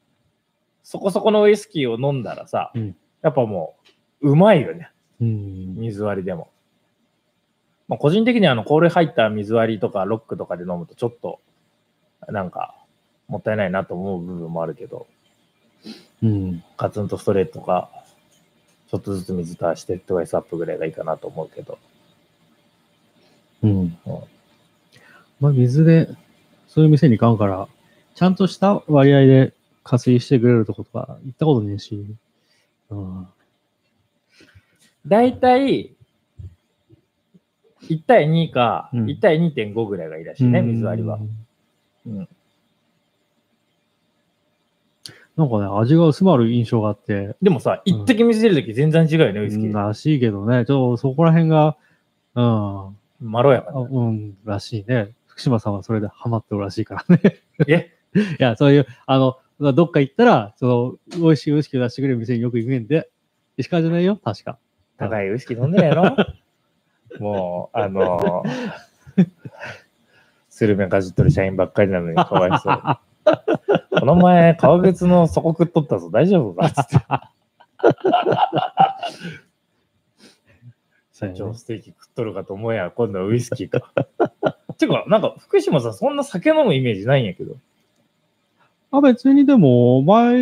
[0.83, 3.75] そこそこのウイスキーを飲んだらさ、うんやっぱも
[4.21, 5.75] う、うまいよね、うん。
[5.77, 6.49] 水割りでも。
[7.87, 11.39] まあ、個人的にはあの、氷入った水割りとかロックとかで飲むとちょっと、
[12.27, 12.75] なんか、
[13.27, 15.07] もったいないなと思う部分もあるけど、
[16.23, 16.63] うん。
[16.77, 17.89] カツンとストレートか、
[18.89, 21.77] ちょっとずつ水と足してトワイスアップぐらいがいいかなと思うけど。
[23.63, 23.79] うん。
[23.79, 23.97] うん
[25.39, 26.09] まあ、水で、
[26.67, 27.67] そういう店に買うから、
[28.15, 32.05] ちゃんとした割合で加水してくれるとことか行ったことねえし。
[32.89, 33.27] うん。
[35.05, 35.94] 大体、
[37.89, 41.19] 1対2か、うん1対2.5ぐらいがいいらしいね、水割りは。。
[42.07, 42.27] うん。
[45.35, 49.73] なんかね、味が薄まる印象があって、でもさ、一滴水出るとき全然違うよね、ウイスキー。
[49.73, 51.75] らしいけどね、ちょっとそこら辺が、
[52.35, 53.79] うん、まろやかあな。
[53.81, 55.11] うん、らしいね。
[55.27, 57.41] 福島さんはそれでハマってるらしいからね。
[57.67, 57.91] え？
[58.39, 63.09] いや、そういう、あの、どっか行ったら、その、美味しいウイスキーを出してくれる店によく行くんで、
[63.57, 64.57] 石川じゃないよ、確か。
[64.97, 66.15] 高いウイスキー飲んでないの
[67.19, 69.29] もう、あのー、
[70.49, 72.81] スルメかじっとる社員ばっかりなのにかわいそう。
[73.99, 76.69] この前、革靴の底食っとったぞ、大丈夫か？
[76.69, 76.97] つって。
[81.11, 83.93] そうやね超ステーキ食っとるかと思えや、今度はウイスキーか。
[84.77, 87.55] てか、なんか、福島さん、そんな酒飲むイメージないんやけど。
[88.91, 90.35] あ、別にでも、前、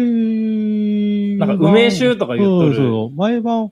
[1.38, 3.72] なんか梅酒とか言っとるうんそう毎晩、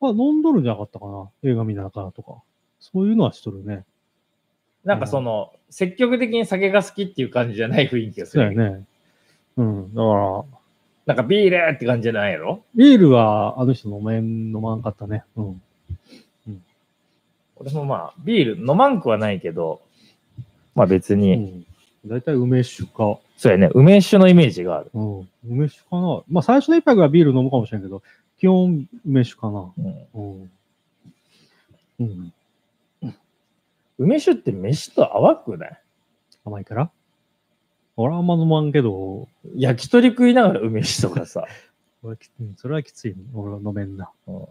[0.00, 1.28] あ、飲んどるんじゃなかったかな？
[1.42, 2.42] 映画見ながらとか。
[2.80, 3.84] そういうのはしとるね。
[4.84, 8.44] なんかその、積極的に酒が好きっていう感じじゃない雰囲気がする。
[8.44, 8.84] そうやね。
[9.56, 9.94] うん。
[9.94, 10.44] だから、
[11.06, 12.62] なんかビールって感じじゃないやろ？
[12.74, 15.24] ビールはあの人飲めん、飲まんかったね。
[15.36, 15.62] うん。
[17.56, 19.80] 俺もまあ、ビール飲まんくはないけど、
[20.74, 21.66] まあ別うに、ん。
[22.04, 23.18] だいたい梅酒か。
[23.36, 24.90] そうやね、梅酒のイメージがある。
[24.92, 25.28] うん。
[25.48, 26.22] 梅酒かな。
[26.28, 28.02] まあ最初の一杯はビール飲むかもしれんけど、
[28.38, 29.72] 基本梅酒かな。
[29.78, 30.50] うん、うん。
[32.00, 32.32] うん。
[33.98, 35.80] 梅酒って飯と淡くない？
[36.44, 36.90] 甘いから？
[37.96, 41.46] 俺はあんま飲まんけど、焼き鳥食いながら梅酒とかさ、
[42.02, 42.18] 俺
[42.56, 43.22] それはきつい、ね。
[43.32, 44.10] 俺は飲めんな。
[44.26, 44.46] うん、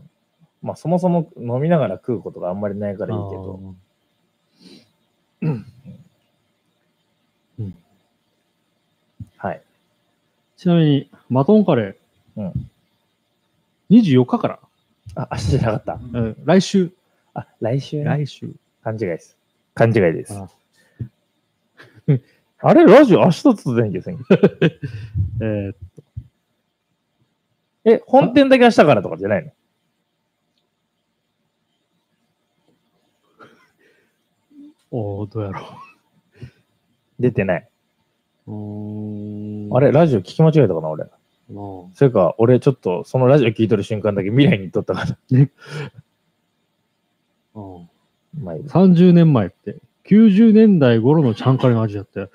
[0.64, 3.76] まあそもそも飲みながら食うことがあんまりないからいいけど、
[9.42, 9.62] あはい。
[10.58, 12.42] ちなみに、マトンカレー。
[12.42, 12.72] うん
[13.90, 14.60] 24日から。
[15.16, 16.20] あ、明日じゃなかった。
[16.20, 16.92] うん来週。
[17.34, 18.04] あ、来週ね。
[18.06, 18.52] 来週。
[18.84, 19.38] 勘違いです。
[19.74, 20.34] 勘違いです。
[20.38, 20.48] あ
[22.60, 24.18] あ れ、ラジオ明日突然ですね。
[25.42, 25.76] えー
[27.88, 29.52] え、本店だけ明日からとかじゃないの？
[34.92, 35.62] おーどうやろ
[37.20, 37.70] 出てない。
[38.48, 41.06] あれ、ラジオ聞き間違えたかな、俺。
[41.50, 45.18] うんそれか、俺ちょっと、そのラジオ聞いとる瞬間だけ未来に行っとったから。
[47.56, 47.90] うん
[48.44, 49.78] まあいい30年前って、
[50.08, 52.30] 90年代頃のちゃんカレーの味だって、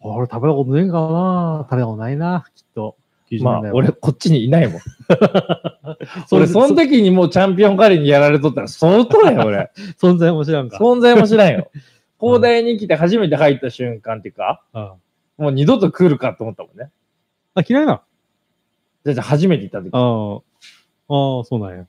[0.00, 2.96] 俺食べたことねえかな食べたことないな、きっと。
[3.30, 4.80] 90年まあ俺、こっちにいないもん。
[6.26, 9.70] そう俺、その時にもうチャンピオンカレーにやられとったら相当だよ、俺。
[10.00, 10.76] 存在も知らんか。
[10.78, 11.70] 存在も知らんよ。
[12.20, 14.92] 広大に来て初めて入った瞬間っていうか、うん
[15.36, 16.90] もう二度と来るかと思ったもんね。
[17.54, 18.02] あ、嫌いな
[19.04, 19.90] じゃあじゃあ初めて行った時。
[19.92, 20.36] ああ、
[21.14, 21.86] ああ、そうなんや。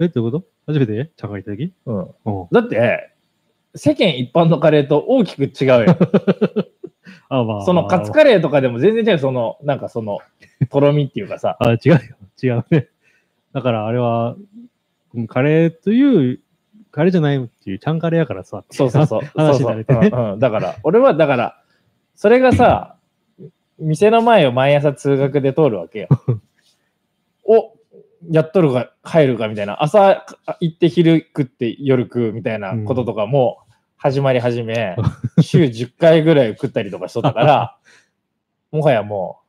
[0.00, 0.46] え、どういうこと？
[0.66, 1.12] 初めて？
[1.16, 1.74] ちゃんカレー行った時？
[1.86, 1.92] う
[2.32, 2.42] ん。
[2.42, 2.48] うん。
[2.52, 3.14] だって、
[3.74, 5.98] 世間一般のカレーと大きく違うよ。
[7.28, 7.64] あまあ。
[7.64, 9.18] そのカツカレーとかでも全然違う。
[9.18, 10.18] その、なんかその、
[10.70, 11.56] とろみっていうかさ。
[11.60, 11.98] あ、違うよ。
[12.42, 12.88] 違うね。
[13.52, 14.36] だからあれは、
[15.14, 16.40] うんカレーという、
[16.90, 18.64] カレーじゃないっていう、ちゃんカレーやからさ。
[18.70, 19.20] そうそうそう。
[19.36, 21.62] 話そうそうになれてねうんうんだから、俺はだから、
[22.14, 22.97] それがさ、
[23.78, 26.08] 店の前を毎朝通学で通るわけよ。
[27.44, 27.72] お
[28.30, 29.82] やっとるか入るかみたいな。
[29.82, 30.26] 朝
[30.60, 33.58] 行って昼食って夜食うみたいなこととかも
[33.96, 34.96] 始まり始め、
[35.40, 37.76] 週10回ぐらい食ったりとかしとったから、
[38.70, 39.40] もはやも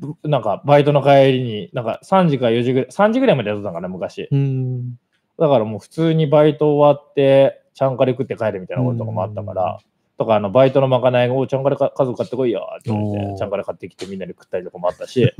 [0.00, 4.28] う、ぶなんかバイトの帰りに、なんか3時か4時ぐらい、3時ぐらいまでやってたんかな、昔。
[4.30, 4.98] うん。
[5.38, 9.78] だからもう普通にバイト終わって、ちゃんカレー食って帰るみたいなこととかもあったから、
[10.18, 15.32] とかあのバイトのまかないを、おちゃんカレーか数買ってこいよって言われて、ちゃんカレー買ってきてみんなで食ったりとかもあったし、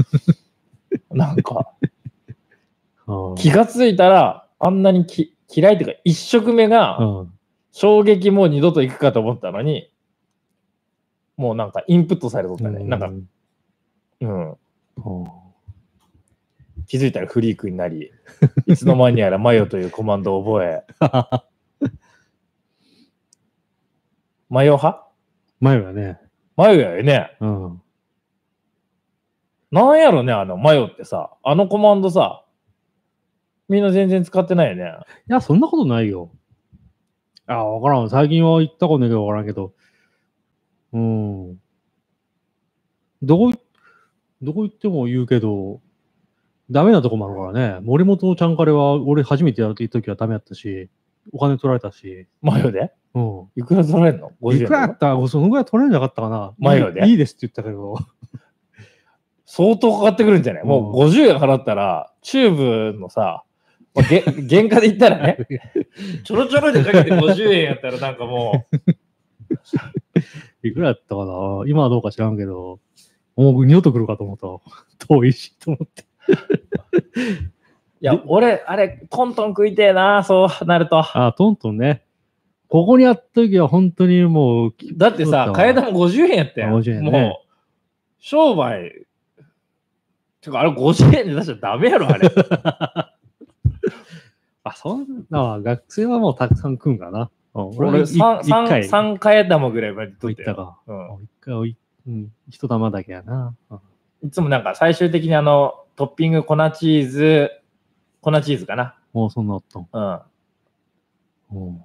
[1.11, 1.75] なんか
[3.07, 7.33] あ気がついたら、あんなにき嫌いっていうか、一食目がうん。
[7.71, 9.91] 衝撃もう二度と行くかと思ったのに、
[11.37, 12.83] もうなんかインプットされとったね。
[12.85, 13.07] なんか、
[14.21, 14.57] うん、うん。
[16.89, 18.11] 気づいたらフリークになり、
[18.67, 20.85] いつの間にやらマヨというコマンドを覚え、
[24.49, 25.07] マヨ派？
[25.61, 26.19] 前はね。
[26.57, 27.37] マヨやよね。
[27.41, 27.83] うん。
[29.71, 32.45] なんやろね、あのマヨってさ、あのコマンドさ、
[33.69, 34.95] みんな全然使ってないよね。
[35.29, 36.31] いや、そんなことないよ。
[37.47, 38.09] あ、わからん。
[38.09, 39.75] 最近は行ったことないけどわからんけど。
[40.93, 41.61] うん。
[43.23, 43.53] どこ、
[44.41, 45.83] どこ行っても言うけど、
[46.71, 47.81] ダメなとこもあるからね。
[47.83, 50.89] 森本ちゃんカレーは、俺初めてやるって言った時はダメやったし、
[51.33, 52.27] お金取られたし。
[52.43, 52.93] マヨで？
[53.15, 53.47] うん。
[53.57, 55.09] いくら取られるの ?50 円いくらやった？
[55.15, 56.55] らそのぐらい取れるんじゃなかったかな。
[56.59, 57.05] マヨで？
[57.07, 57.97] いいいいですって言ったけど。
[59.47, 60.65] 相当かかってくるんじゃない？
[60.65, 63.45] もう50円払ったら、チューブのさ、
[63.95, 65.39] まあ、げ 原価で言ったらね、
[66.23, 68.67] ちょろちょろでかけて50円やったらなんかも
[70.63, 71.63] う、いくらやったかな？
[71.67, 72.79] 今はどうか知らんけど、
[73.37, 74.61] もう二度と来るかと思ったわ。
[74.99, 76.05] 遠いしと思って。
[78.01, 80.99] いや、俺、あれ、トントン食いてえな、そうなると。
[81.01, 82.05] あ、トントンね。
[82.69, 86.69] ここにあった時は本当にもう、だってさ、替え玉50円やったよ。
[86.69, 87.49] あ50円ねもう、
[88.21, 89.07] 商売、
[90.41, 92.31] てか、あれ50円で出しちゃダメやろ、あれ。
[94.63, 97.31] あ、そんな、学生はもうたくさん食うんかな。
[97.55, 100.79] うん俺、い3、一回三三替え玉ぐらいまで取ったたか。
[100.87, 103.55] うん一回おい、うん、一玉だけやな。
[103.71, 103.81] うん
[104.21, 107.51] いつもなんか最終的にあの、トッピング粉チーズ、
[108.21, 108.97] 粉チーズかな。
[109.13, 109.89] もうそんなあったん。
[111.53, 111.67] うん。
[111.69, 111.83] うん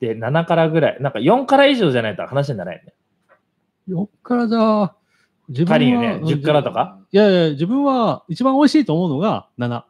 [0.00, 1.00] で、7からぐらい。
[1.00, 2.94] なんか4から以上じゃないと話にならないよね。
[3.86, 4.96] よっからじゃあ、
[5.48, 6.52] 自分は、仮にねうん10か？
[6.52, 9.84] らとかいやいや、自分は一番美味しいと思うのが7。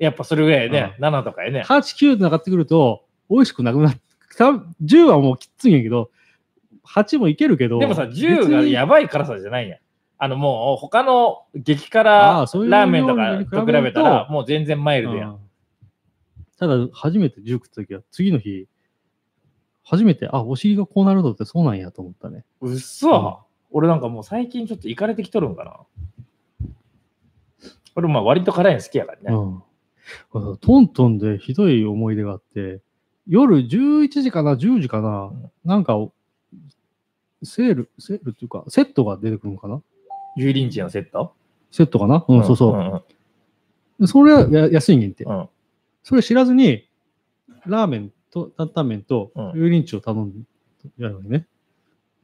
[0.00, 1.62] やっぱそれぐらいね、7とかやね。
[1.62, 4.00] 8、9となってくると、美味しくなくなって、
[4.36, 6.10] 多分10はもうきついんやけど、
[6.84, 7.78] 8もいけるけど。
[7.78, 9.78] でもさ、10がやばい辛さじゃないやん。
[10.22, 12.04] あのもう他の激あ辛
[12.68, 15.30] ラーメンとかと比べたらもう全然マイルドやん。
[15.30, 15.38] うん
[16.58, 18.68] ただ、初めて10食った時は、次の日、
[19.82, 22.44] 初めて、あ、お尻がこうなるのってそうなんやと思ったね。
[22.60, 23.40] うっそ、
[23.72, 25.80] 俺なんかもう最近ちょっといかれてきとるんかな。
[27.96, 29.36] 俺まあ割と辛いの好きやからね。
[30.32, 30.56] うん。
[30.58, 32.80] トントンでひどい思い出があって、
[33.26, 35.96] 夜11時かな、10時かな、うんなんか、
[37.42, 39.82] セール、セールっていうか、セットが出てくるのかな
[40.36, 41.34] 油淋鶏のセット？
[41.70, 42.24] セットかな？
[42.26, 42.76] うん、そうそう。
[42.76, 43.02] ん
[44.00, 45.24] でそれはや安いねんって。
[45.24, 45.48] うん
[46.04, 46.88] それ知らずに、
[47.64, 50.32] ラーメンと担々麺とうん油淋鶏を頼ん
[50.98, 51.46] やるのにね。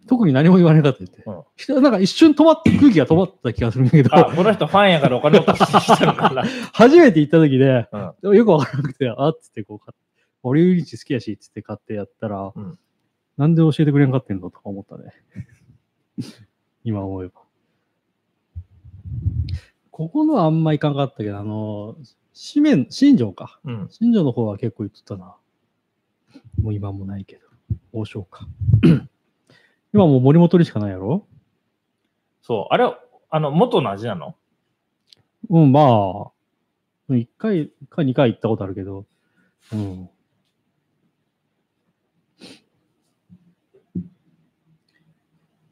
[0.08, 1.22] 特に何も言われなかったって。
[1.24, 6.44] うん人なんか一瞬止まって、空気が止まった気がするんだけど、あ、この人ファンやからお金落としてきたのかな。
[6.72, 7.88] 初めて行った時で、
[8.22, 9.96] よくわからなくて、あっつってこう買っ、
[10.42, 12.78] オリーブリーチ好きやし、っつって買ってやったら、うん
[13.36, 15.12] なんで教えてくれんかってんのとか思ったね。
[16.82, 17.42] 今思えば。
[19.90, 21.96] ここのはあんま行かんかったけど、あの、
[22.52, 23.58] 紙面、新庄か。
[23.64, 23.88] うん。
[23.90, 25.36] 新庄の方は結構行っとったな。
[26.62, 27.48] もう今もないけど。
[27.92, 28.46] 王将か。
[29.92, 31.26] 今もう森本りしかないやろ？
[32.42, 32.74] そう。
[32.74, 32.96] あれ、
[33.30, 34.36] あの、元の味なの？
[35.50, 36.30] うん、ま
[37.10, 39.06] あ、一回か二回行ったことあるけど、
[39.72, 40.10] うん。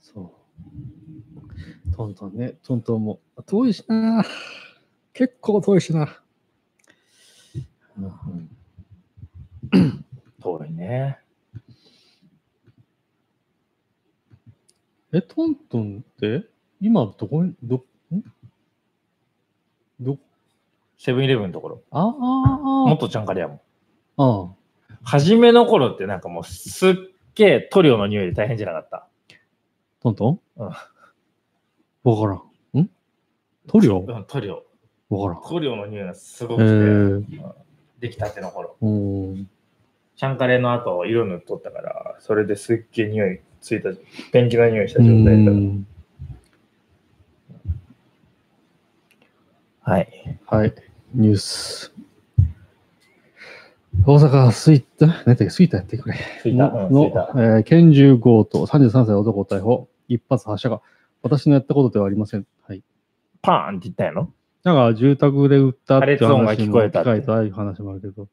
[0.00, 0.34] そ
[1.85, 1.85] う。
[1.96, 4.22] トントンね、トントンも遠いしな。
[5.14, 6.20] 結構遠いしな。
[10.42, 11.18] 遠いね。
[15.14, 16.44] え、トントンって
[16.82, 18.22] 今どこに、ど、ん？
[19.98, 20.18] ど、
[20.98, 21.82] セブンイレブンのところ。
[21.90, 22.12] ああ、あ
[22.90, 23.60] 元ちゃんからやもん。
[24.18, 26.92] あ、あ初めの頃ってなんかもうすっ
[27.34, 29.08] げえ塗料の匂いで大変じゃなかった？
[30.02, 30.40] トントン？
[30.56, 30.70] うん
[32.10, 32.84] わからん。
[32.84, 32.90] ん？
[33.66, 34.62] 塗料うん、塗料。
[35.10, 35.42] わからん。
[35.42, 37.52] 塗料の匂いがすごえくて、ー、
[37.98, 38.76] できたての頃。
[38.80, 39.48] うん。
[40.14, 43.90] シャンカレーの後、色塗っとったから、それですっげえ匂いついた、
[44.30, 45.52] ペンキの匂いした状態だ
[49.80, 50.38] はい。
[50.46, 50.74] はい。
[51.12, 51.92] ニュース。
[54.06, 56.16] 大阪スイータ、何だっけ、スイータやってくれ。
[56.40, 56.68] ついた。
[56.68, 57.06] の。
[57.06, 59.88] えー拳銃強盗、33歳男を逮捕。
[60.08, 60.80] 一発発射が。
[61.28, 62.46] 私のやったことではありません。
[62.66, 62.82] はい。
[63.42, 64.32] パーンって言ったんやろ？
[64.64, 67.10] なんか住宅で撃ったって話も聞こえたって。
[67.10, 68.28] 聞かれた話もあるけど。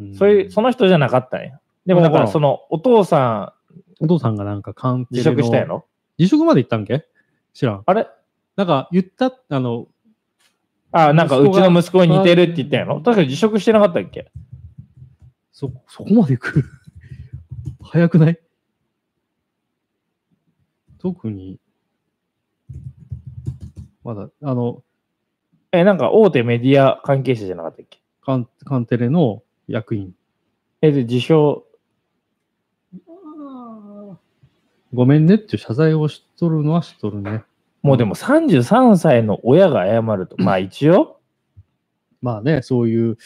[0.00, 0.14] うん。
[0.14, 1.60] そういう、その人じゃなかったんや。
[1.84, 3.54] でもだから、その、お父さ
[4.00, 5.86] お父さんがなんか鑑ん、辞職したやろ？
[6.18, 7.06] 辞職まで行ったんけ？
[7.54, 7.82] 知らん。
[7.86, 8.08] あれ？
[8.56, 9.86] なんか言った、あの、
[10.92, 12.96] あ、なんかうちの息子に似てるって言ったんやろ？
[13.00, 14.30] 確かに辞職してなかったっけ？
[15.52, 16.64] そ、そこまで行く？
[17.82, 18.40] 早くない？
[20.98, 21.60] 特に、
[24.06, 24.84] まだ、あの、
[25.72, 28.00] え、なんか大手メディア関係者じゃなかったっけ？
[28.22, 30.14] カンカンテレの役員。
[30.80, 31.64] え、で、自称、
[34.94, 37.42] ごめんねっていう謝罪をしとるのはしとるね。
[37.82, 41.18] もうでも33歳の親が謝ると、まあ一応、
[42.22, 43.18] まあね、そういう、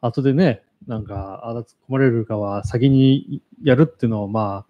[0.00, 4.66] 後でね、なんか、あだ突っ込まれるかは先にやるっていうのは、まあ、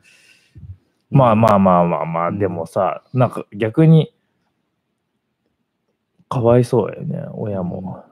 [1.11, 2.39] まあまあまあまあまあ、うん。
[2.39, 4.14] でもさ、なんか逆に、
[6.35, 8.05] かわいそうやよね、親も。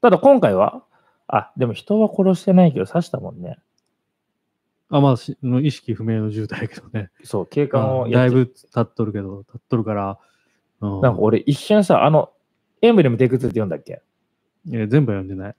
[0.00, 0.82] ただ今回は、
[1.26, 3.58] あ、でも人は殺してないけど刺したもんね。
[4.90, 7.10] あ、まあ、し意識不明の重体やけどね。
[7.22, 10.18] そう、警官をだやっちゃいぶ経っとるけど、経っとるから、
[10.80, 12.30] うんなんか俺一瞬さ、あの、
[12.82, 14.02] エンブレムテイク2って読んだっけ？
[14.66, 15.56] いや全部読んでない。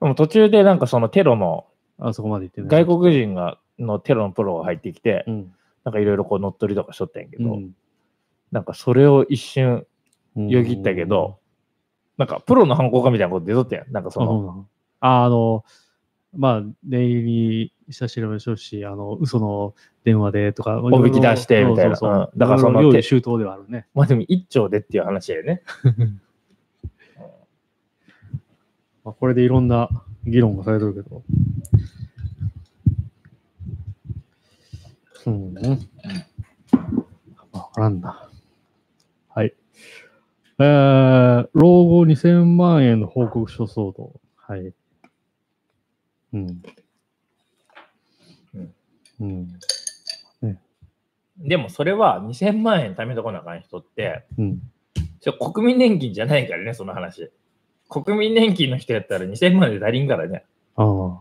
[0.00, 1.66] でも途中でなんかそのテロの、
[1.98, 2.84] あそこまで言ってない。
[2.84, 5.54] 外国人が、のテロのプロが入ってきて、うん。
[5.84, 7.76] なんかいろいろこう乗っ取りとかしとったんやけど、うん
[8.50, 9.86] なんかそれを一瞬うん
[10.36, 11.38] よぎったけど、
[12.16, 13.92] なんかプロの犯行かみたいなこと出とったやん。
[13.92, 14.66] なんかその、
[15.00, 15.64] ああの、
[16.36, 23.86] まあ、念入りに下調べしようし、あの、嘘の電話でとか、おびき出してみたいなそうだからそのいろいろ用意周到ではあるね。
[23.94, 25.62] まあでも一丁でっていう話だよね。
[29.04, 29.88] まあ、これでいろんな
[30.26, 31.22] 議論がされてるけど。
[35.26, 35.54] うん。
[37.52, 38.28] わからんな。
[39.28, 39.54] はい。
[40.58, 44.20] えー、老後2000万円の報告書騒動。
[44.36, 44.72] はい。
[46.32, 46.62] うん。
[49.20, 49.48] うん。
[50.42, 50.58] うん。
[51.38, 54.60] でもそれは2000万円貯めとこなあかん人って、うん。
[55.20, 57.30] それ国民年金じゃないからね、その話。
[57.88, 60.44] 国民年金の人やったら2000万で足りんからね。
[60.76, 61.20] ああ。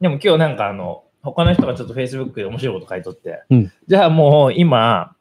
[0.00, 5.14] でも今日なんかあの、他の人がちょっと Facebook で面白いこと書いとって、うんじゃあもう今、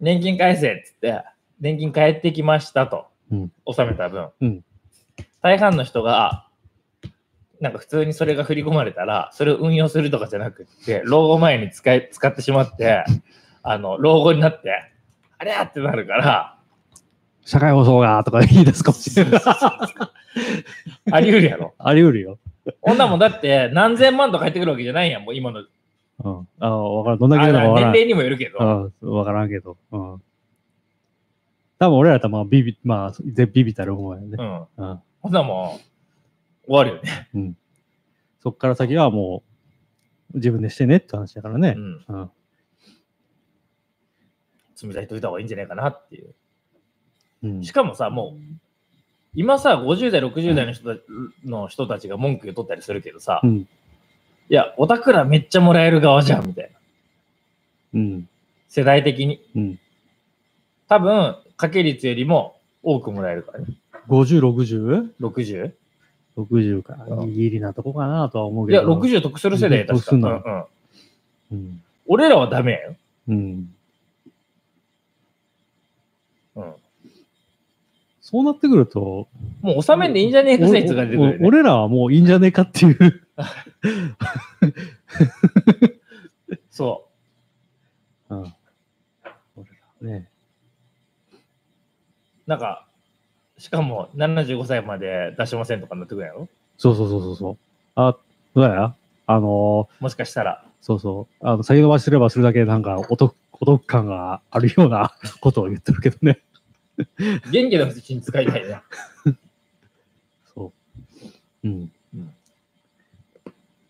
[0.00, 1.22] 年金返せっつって、
[1.60, 4.64] 年金返ってきましたと、うん納めた分、うん
[5.42, 6.46] 大半の人が、
[7.60, 13.04] なんか普通にそれが振り込まれたら、それを運用するとかじゃなくって、老後前に使い使ってしまって、
[13.62, 14.70] あの、老後になって、
[15.38, 16.58] あれやってなるから、
[17.44, 19.40] 社会保障がとか言い出すかもしれない。
[21.10, 21.74] あり得るやろ。
[21.78, 22.38] あり得るよ。
[22.82, 25.64] 女もだって何千万とか返ってくるわけじゃないやん、もう今の。
[26.24, 26.48] うん。
[26.58, 27.18] ああ、わからん。
[27.18, 27.92] どんだけあなのかわからん。
[27.92, 28.92] 年齢にもよるけど。
[29.00, 29.76] うん、わからんけど。
[29.92, 30.22] うん。
[31.78, 34.36] 多分俺らとまあビビ、まあ、でビビたる思うよね
[34.76, 34.82] う。
[34.82, 34.86] ん。
[34.90, 35.00] うん。
[35.20, 35.78] ほんならも
[36.66, 37.02] う、終わるよ
[37.34, 37.54] ね。
[38.40, 39.42] そっから先はも
[40.34, 41.80] 自分でしてねって話だからねう。
[41.80, 42.04] ん。
[42.08, 42.30] うん。
[44.74, 46.34] 積み立てといた方がいいんじゃないかなっていう。
[47.42, 48.40] うんしかもさ、もう、
[49.34, 51.00] 今さ、50代、60代の人た
[51.44, 53.68] の人たちが文句言っとったりするけどさ、うん。
[54.50, 56.70] いや、おたくらめっちゃもらえる側じゃん、みたい
[57.92, 58.00] な。
[58.00, 58.28] うん。
[58.68, 59.40] 世代的に。
[59.54, 59.78] うん。
[60.88, 63.66] 多分、掛け率よりも多くもらえるからね。
[64.08, 65.12] 50、60?
[65.20, 65.72] 60?
[66.36, 66.96] 60か。
[67.08, 68.94] うんギリなとこかなとは思ういや、けど。。
[68.98, 70.12] 60得する世代確か。
[70.12, 70.64] うんうん
[71.50, 71.82] うん。
[72.06, 72.96] 俺らはダメやよ。
[73.28, 73.36] うん。
[73.36, 73.74] うん。
[78.30, 79.26] そうなってくると、
[79.62, 83.22] もう納めんでいいんじゃねえか説が出てくるよね、俺らはもういいんじゃねえかっていう。
[86.70, 87.08] そ
[88.28, 88.54] うん。
[89.56, 89.66] 俺
[90.02, 90.28] らね。
[91.32, 91.36] う。
[92.46, 92.86] なんか、
[93.56, 96.48] しかも75歳まで出しませんとかなってくるやろ？
[96.76, 97.58] そうそうそうそうそう。
[97.94, 98.14] あ、
[98.54, 98.94] どうや？
[99.26, 100.62] あのもしかしたら。
[100.82, 101.46] そうそう。
[101.46, 106.40] あの、先延ばしすればするだけなんかお得、お得感があるようなことを言ってるけどね。
[107.50, 108.80] 元気なうちに使いたいね。
[110.54, 110.72] そ
[111.64, 111.68] う。
[111.68, 111.92] うん。
[112.14, 112.34] うん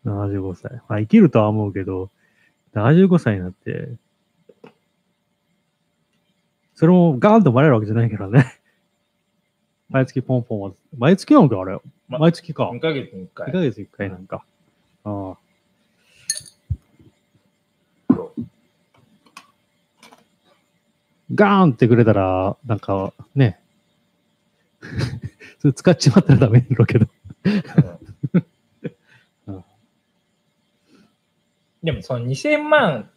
[0.04, 0.72] 75歳。
[0.88, 2.10] まあ、生きるとは思うけど、
[2.74, 3.88] 75歳になって、
[6.74, 8.60] それもガーンともらえるわけじゃないからね。
[9.90, 11.78] 毎月ポンポンは、毎月なんかあれ、
[12.08, 12.70] ま毎月か。
[12.70, 13.52] 2ヶ月に1 2回。
[13.52, 14.44] ヶ月1回なんか。
[15.04, 15.47] ああ。
[21.34, 23.58] ガーンってくれたら、なんかね、
[25.60, 27.06] それ使っちまったらダメだろうけど。
[27.44, 28.48] うん
[31.80, 33.08] でもその2000万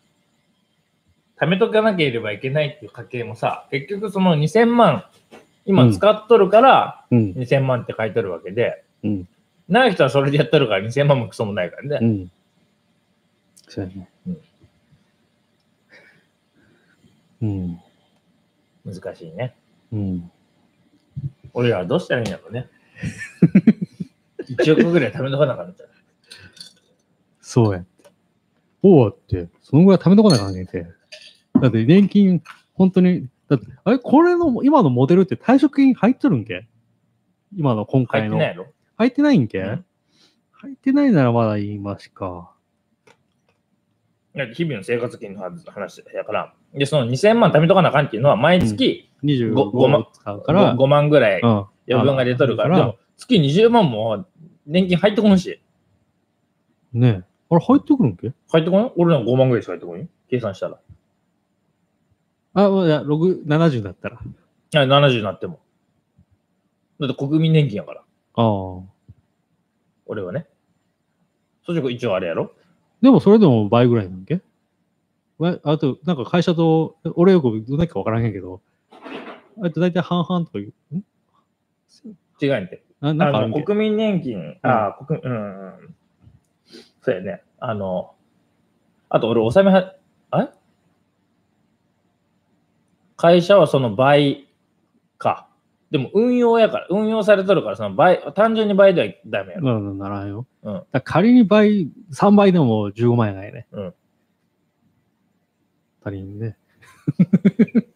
[1.39, 5.05] 貯めとかなければいけないっていう家計もさ、結局その2000万
[5.66, 7.32] 今使っとるからうん。
[7.32, 9.28] 2000万って書いとるわけで、うん。
[9.68, 11.99] ない人はそれでやっとるから2000万もクソもないからね。
[12.01, 12.32] うん。
[13.68, 14.09] そうやね。
[17.41, 17.80] うん。
[18.86, 19.55] 難しいね。
[19.91, 20.32] うん。
[21.53, 22.69] 俺らはどうしたらいいんだろうね。
[24.47, 25.89] 1億ぐらい貯めとかなかったら。
[27.39, 28.09] そうやって。
[28.84, 30.88] おうって、そのぐらい貯めとかなきゃいけないって。
[31.61, 32.41] だって年金、
[32.73, 36.67] 本当に、だって、あれ、これの、今のモデルって退職金入っとるんけ？
[37.55, 38.38] 今の今入回の。
[38.38, 38.67] ってないやろ？
[38.97, 39.86] 入ってないんけ、うん
[40.53, 42.51] 入ってないならまだ言いますか。
[44.53, 46.53] 日々の生活金の話やから。
[46.74, 50.76] で、その2000万貯めとかなあかんっていうのは毎月25ごごま使うから。
[50.76, 51.65] 5, 万ぐらいうん。
[51.89, 54.26] 余分が出とるから、あでも月20万も
[54.65, 55.61] 年金入ってこんし。
[56.93, 57.24] ねえ。
[57.49, 58.32] あれ入ってくるんけ？
[58.51, 58.91] 入ってこん？
[58.95, 60.80] 俺らの5万ぐらいしか入ってこんよ計算したら。
[62.53, 64.19] あ、いや、6、70だったら。
[64.19, 64.19] い
[64.72, 65.59] や70になっても。
[66.99, 68.01] だって国民年金やから。
[68.01, 68.03] あ
[68.36, 68.82] あ。
[70.05, 70.47] 俺はね。
[71.65, 72.53] そっち一応あれやろ
[73.01, 74.36] でもそれでも倍ぐらいなんけ？
[74.36, 74.41] わ
[75.63, 78.61] あと、なんか会社と、俺よくどんなかわからんへんけど、
[79.63, 81.03] あと大体半々とかいう、ん？
[82.41, 82.83] 違うんて。
[83.01, 85.95] ななんかあの国民年金、ああ、国、うん、うん。
[87.01, 87.41] そうやね。
[87.59, 88.13] あの、
[89.09, 89.95] あと俺、納めは、
[90.29, 90.49] あれ？
[93.17, 94.47] 会社はその倍
[95.17, 95.47] か。
[95.91, 99.79] でも運用やから、運用されとるから、その倍、単純に倍ではダメやろ。
[99.79, 100.45] なならんよ。
[100.63, 103.67] うん仮に倍、3倍でも15万円がいね。
[103.71, 103.93] うん
[106.03, 106.57] 足りんね。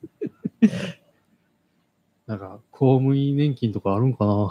[2.28, 4.50] なんか、公務員年金とかあるんかな う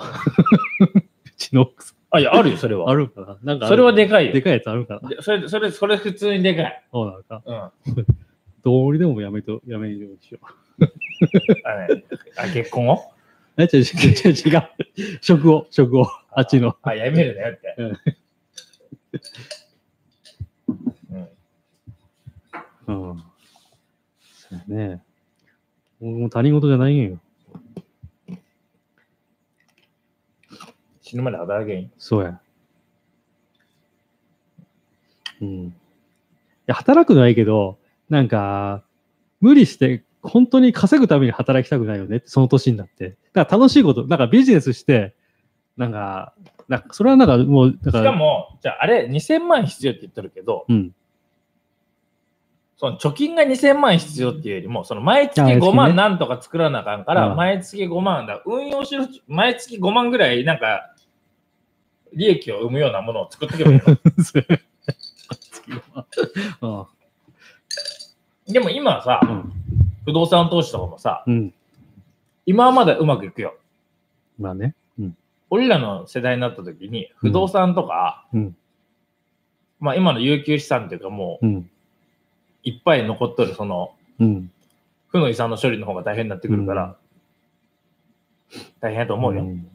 [1.36, 1.96] ちの奥さん。
[2.10, 2.90] あ、いや、あるよ、それは。
[2.90, 4.32] あるんかななんかあるそれはでかいよ。
[4.32, 6.84] でかいやつあるんかなでそれ、それ、それ普通にでかい。
[6.92, 7.42] そうなのか。
[7.44, 7.52] う
[8.00, 8.06] ん。
[8.62, 10.46] どうりでもやめと、やめるようにしよう。
[11.64, 12.04] あね
[12.36, 13.12] あ結婚を？
[13.56, 15.18] え、違う違う違う違う。
[15.20, 16.06] 職を、職を。
[16.30, 16.76] あっちの。
[16.82, 17.76] あ、やめるなよって。
[22.86, 23.24] うん
[24.50, 24.58] うん。
[24.58, 24.64] うん。
[24.66, 25.02] そうやね。
[26.00, 27.18] もう他人事じゃないんよ。
[31.00, 31.90] 死ぬまで働けん？
[31.98, 32.40] そうや。
[35.40, 35.48] うん。
[35.48, 35.72] い
[36.66, 37.78] や、働くのはいいけど、
[38.08, 38.82] なんか、
[39.40, 43.16] 無理して、本当に稼ぐために働きたくないよねその年になって。
[43.34, 45.14] だから楽しいこと、なんかビジネスして、
[45.76, 46.34] なんか、
[46.68, 50.94] なんかそれはなんかもう、だか、しからも、じゃああれ、2000万必要って言ってるけど、うん。
[52.76, 58.42] その貯金が2000万必要っていうよりも、その毎月あ毎月ね5万なんとか作らなあかんから、うん毎月5万だ。
[58.44, 60.94] 運用しろ、毎月5万ぐらい、なんか、
[62.12, 63.98] 利益を生むようなものを作っておけばいいの。
[66.60, 66.86] あ
[68.46, 69.52] でも今さ、うん。
[70.04, 71.54] 不動産投資とかもさ、うん。
[72.46, 73.56] 今はまだうまくいくよ。
[74.38, 74.74] まあね。
[74.98, 75.16] うん。
[75.48, 78.56] 俺らの世代になった時に、不動産とか、うん。
[79.80, 81.70] まあ今の有給資産っていうかもううん。
[82.64, 84.50] いっぱい残っとるそのうん。
[85.08, 86.96] 負の遺産の処理の方が大変になってくるから、
[88.80, 89.44] 大変やと思うよ。
[89.44, 89.66] ん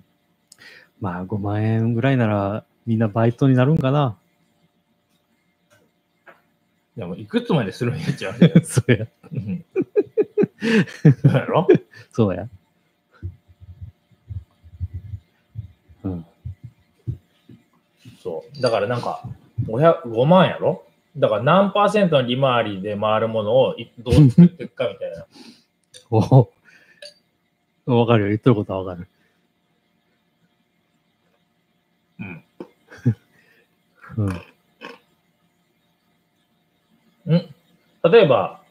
[0.99, 4.17] まあ、5万円ぐらいなら、みんなバイトになるんかな。
[6.97, 8.33] でもいくつまでするんやっちゃう。
[8.65, 9.07] そうや。
[9.31, 9.65] うん
[11.21, 11.67] そうやろ？
[12.11, 12.49] そうや。
[16.03, 16.25] うん。
[18.21, 18.61] そう。
[18.61, 19.23] だからなんか、
[19.65, 20.83] 500 5万やろ？
[21.17, 25.25] だから何パーセントの利回りで回るものをいどう作っていくかみたいな。
[26.11, 26.49] お
[27.87, 27.97] お。
[27.99, 28.27] わかるよ。
[28.29, 29.07] 言ってることはわかる。
[32.19, 32.43] うん。
[34.17, 34.27] うん。
[37.35, 37.55] ん
[38.11, 38.61] 例えば、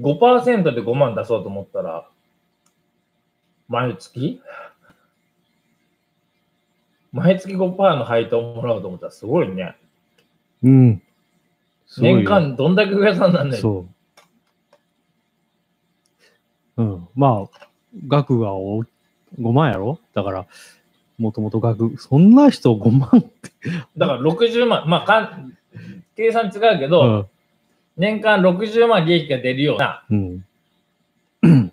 [0.00, 2.08] 5%で5万出そうと思ったら、
[3.68, 4.40] 毎月？
[7.12, 9.76] 毎月5%の配当をもらおうと思ったらすごいね。
[10.62, 11.02] うん。
[11.98, 13.60] 年間どんだけ増やさんなんねん。
[13.60, 13.86] そ
[16.76, 16.82] う。
[16.82, 17.08] うん。
[17.14, 17.68] まあ、
[18.08, 18.84] 額がお
[19.40, 19.98] 5万やろ？
[20.14, 20.46] だから、
[21.18, 23.50] もともと額、そんな人5万って。
[23.96, 25.56] だから60万、まあかん、
[26.16, 27.28] 計算違うけど、
[27.96, 30.44] 年間60万利益が出るようなうん。
[31.42, 31.72] うん。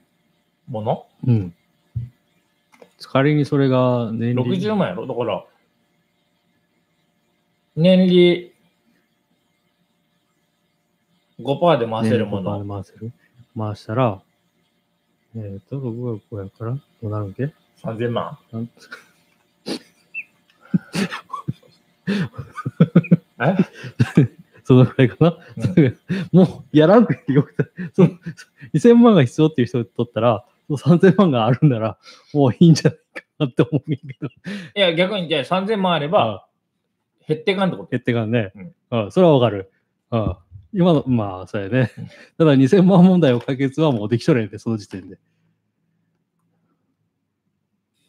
[0.67, 1.05] もの？
[1.25, 1.55] うん。
[3.03, 5.07] 仮にそれが年利 ?60 万やろ？
[5.07, 5.43] だから、
[7.75, 8.50] 年利
[11.43, 12.59] 5%で回せるも年の。
[12.59, 13.11] 5%で回せる
[13.57, 14.21] 回したら、
[15.35, 18.37] えっ、と、6が5やから、どうなるんけ？3000万。
[23.39, 23.55] え？
[24.63, 25.37] そのくらいかな、
[25.75, 25.97] うん
[26.31, 27.63] もうやらんくてよくて、
[27.93, 28.09] その
[28.73, 31.97] 2000万が必要っていう人とったら、その3000万があるんなら、
[32.33, 34.27] もういいんじゃないかなって思うけど。
[34.27, 36.47] いや、逆に、じゃあ3000万あれば、
[37.27, 37.89] 減っていかんってこと？
[37.89, 38.51] 減ってかんね。
[38.55, 39.71] うんうん、それはわかる。
[40.11, 40.35] うん。
[40.73, 42.07] 今の、まあ、そうやねうん。
[42.37, 45.19] ただ2000万問題を解決はもうできとるんやで、その時点で。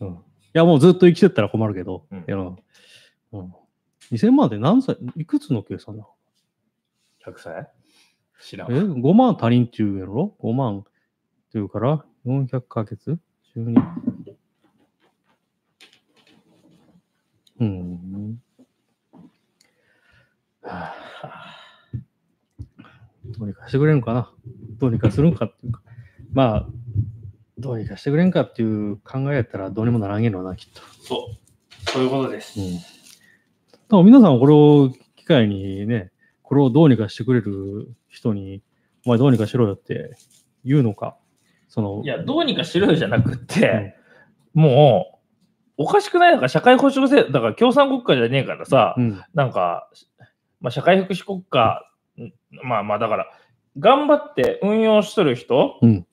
[0.01, 0.09] うん。
[0.15, 0.19] い
[0.53, 2.57] や、もうずっと生きてったら困るけど、うんいやうん。
[4.11, 6.07] 2000万って何歳、いくつの計算だ
[7.25, 7.69] ?100 歳？
[8.41, 8.95] 知らえん。
[9.01, 10.85] ?5 万足りんちゅうやろ ?5 万っ
[11.51, 13.19] ていうから、400ヶ月
[13.57, 13.75] ?12。
[17.61, 18.43] うん。
[20.63, 21.62] はあ
[23.33, 24.33] どうにかしてくれるんかな
[24.79, 25.83] どうにかするんかっていうか。
[26.33, 26.67] まあ、
[27.59, 30.81] どうにかしてくれんかっていう考えやったらどうにもならんげんのな、きっと。
[31.03, 31.91] そう。
[31.91, 32.61] そういうことです。
[32.61, 32.75] うん。
[32.77, 36.11] だから皆さんこれを機会にね、
[36.43, 38.63] これをどうにかしてくれる人に、
[39.07, 40.17] お前どうにかしろよって
[40.65, 41.17] 言うのか。
[41.69, 43.97] その、いや、どうにかしろよじゃなくって、
[44.55, 45.21] も
[45.79, 46.35] う、おかしくない？
[46.35, 49.89] のか、社会保障制度、だから共産国家じゃねえからさ、うん、なんか、
[50.61, 51.92] まあ、社会福祉国家、ん
[52.51, 53.27] まあまあ、だから、
[53.79, 56.07] 頑張って運用しとる人、うん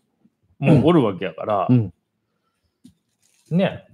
[0.59, 1.93] もうおるわけやから、うん
[3.49, 3.87] ね。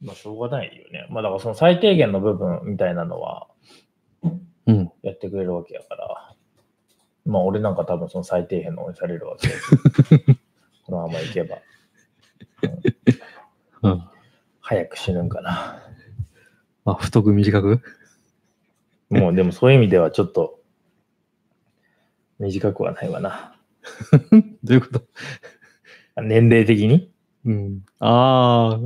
[0.00, 1.06] まあ、しょうがないよね。
[1.10, 3.46] まあ、だからその最低限の部分みたいなのは
[4.66, 4.92] うん。
[5.02, 6.34] やってくれるわけやから、
[7.24, 9.76] まあ、俺なんか多分その最低限のにされるわけです。
[10.86, 11.58] このままいけば。
[13.82, 14.04] うん。
[14.60, 15.82] 早く死ぬんかな。
[16.84, 17.80] まあ、太く短く？
[19.10, 20.61] もうでもそういう意味ではちょっと
[22.42, 23.54] 短くはないわな。
[24.62, 25.02] どういうこと？
[26.22, 27.10] 年齢的に？
[27.44, 27.84] うん。
[28.00, 28.78] あ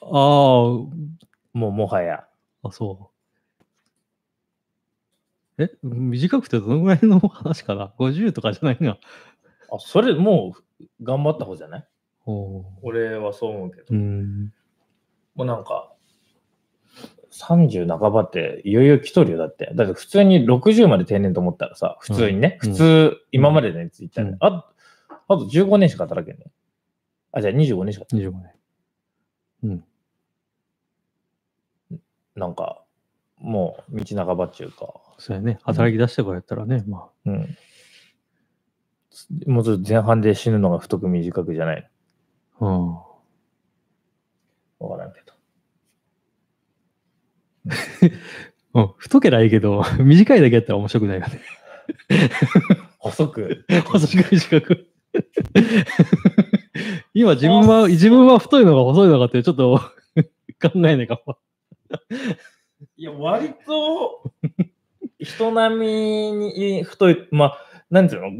[0.00, 0.88] あ、あも
[1.52, 2.26] うもはや。
[2.62, 3.10] あ、あ、そ
[5.58, 5.62] う。
[5.62, 8.98] え、短くてどのぐらいの話かな ?50 とかじゃないな。
[9.70, 11.86] あ、それもう頑張った方じゃない？
[12.82, 13.86] 俺はそう思うけど。
[13.90, 14.52] うん。
[15.34, 15.93] もうなんか、
[17.34, 19.38] 30半ばっていよいよ来とるよ。
[19.38, 19.70] だって。
[19.74, 24.70] だって普通に60まで定年と思ったらさ、普通にね、うん普通、今までのやつ言ったら、うんあ
[25.26, 26.46] あと15年しか働けんね。
[27.32, 28.04] あ、じゃあ25年しか。
[28.12, 28.54] 25年。
[32.36, 32.82] なんか、
[33.38, 35.58] もう道半ばっていうか、そうやね。
[35.62, 37.30] 働き出してからやったらね、まあ。
[37.30, 37.56] うん。
[39.46, 41.90] もうちょっと前半で死ぬのが太く短くじゃない
[42.60, 42.94] うん。
[42.94, 43.02] わ
[44.90, 45.23] からんけど。
[48.74, 51.40] うん、太けりゃいいけど、 短いだけやったら面白くないよね。
[52.98, 53.64] 細く。
[53.86, 54.88] 細く短く。
[57.14, 59.78] 今自分は、自分は太いのか細いのかってちょっと
[60.60, 61.38] 考えないかも。
[62.96, 64.32] いや、割と、
[65.20, 67.58] 人並みに太い、まあ、
[67.90, 68.30] なんていうの？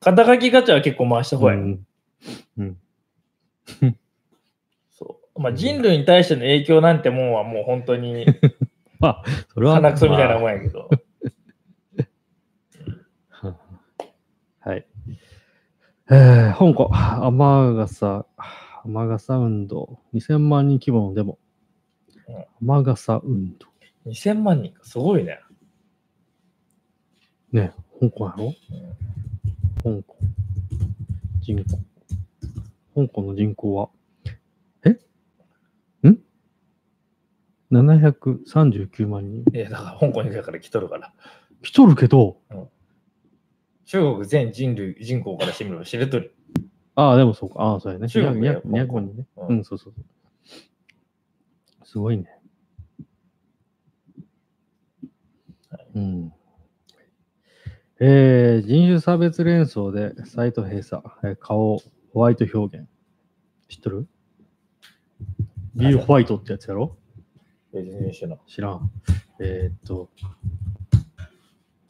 [0.00, 1.60] 肩書きガチャは結構回した方がいい。
[1.60, 1.86] うん。
[2.58, 2.78] うん。
[5.36, 8.26] まあ、人類に対しての影響なんてもんはもう本当に
[9.00, 9.74] まあ、それは。
[9.74, 10.88] 鼻くそみたいなもんまやけど。
[13.42, 13.56] あ
[14.70, 14.86] はい。
[16.10, 18.26] えー、香港、雨傘、
[18.84, 21.38] 雨傘運動、2000万人規模のデモ。
[22.60, 23.66] 雨傘運動。
[24.06, 25.40] 2000万人か、すごいね。
[27.52, 28.54] ね、香港やろ？
[29.82, 30.16] 香港。
[31.40, 31.78] 人口。
[32.94, 33.88] 香港の人口は、
[34.84, 34.90] え
[36.08, 36.18] ん
[37.72, 39.44] ?739 万人。
[39.52, 41.12] いや、だから香港にだから来とるから。
[41.62, 42.38] 来とるけど、
[43.86, 46.34] 中国全人類、人口からしてみれば知れとる。
[46.94, 47.60] ああ、でもそうか。
[47.62, 48.08] ああ、そうやね。
[48.08, 49.26] 中国や200 200万人ね。
[49.36, 51.86] うんうん、そうそうそう。
[51.86, 52.26] すごいね。
[55.94, 56.32] うん。
[58.00, 61.78] えー、人種差別連想でサイト閉鎖、えー顔、
[62.12, 62.88] ホワイト表現。
[63.68, 64.08] 知っとる？
[65.74, 66.96] ビーホワイトってやつやろ？
[67.72, 68.38] 別に一緒の。
[68.46, 68.90] 知らん。
[69.40, 70.10] えーっと、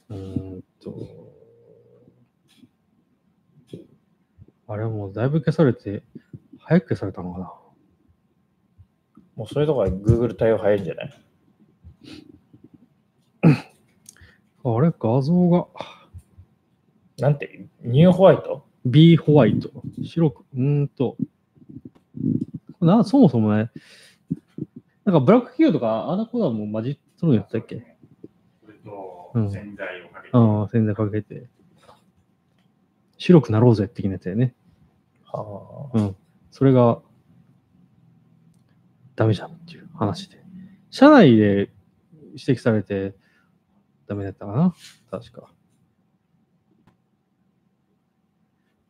[0.09, 0.95] うーんと、
[4.69, 6.03] あれはもうだいぶ消されて、
[6.59, 7.53] 早く消されたのかな。
[9.37, 11.13] もうそういうとこは Google 対応早いんじゃない？
[14.65, 15.67] あれ、画像が、
[17.19, 19.71] なんて、ニューホワイト？B ホワイト。
[20.05, 21.17] 白く、うーんと、
[22.81, 23.71] な、そもそもね、
[25.05, 27.97] なんかブラック企業とか、あの子はもう混じっとるんやったっけ？
[28.65, 31.49] それとうん洗剤をかけて、ああ、洗剤かけて。
[33.19, 34.55] 白くなろうぜ的なやつやね。
[35.25, 36.17] はうん。
[36.51, 37.01] それが、
[39.15, 40.43] ダメじゃんっていう話で。
[40.91, 41.71] 社内で
[42.33, 43.15] 指摘されて、
[44.09, 44.75] ダメだったかな？
[45.09, 45.53] 確か。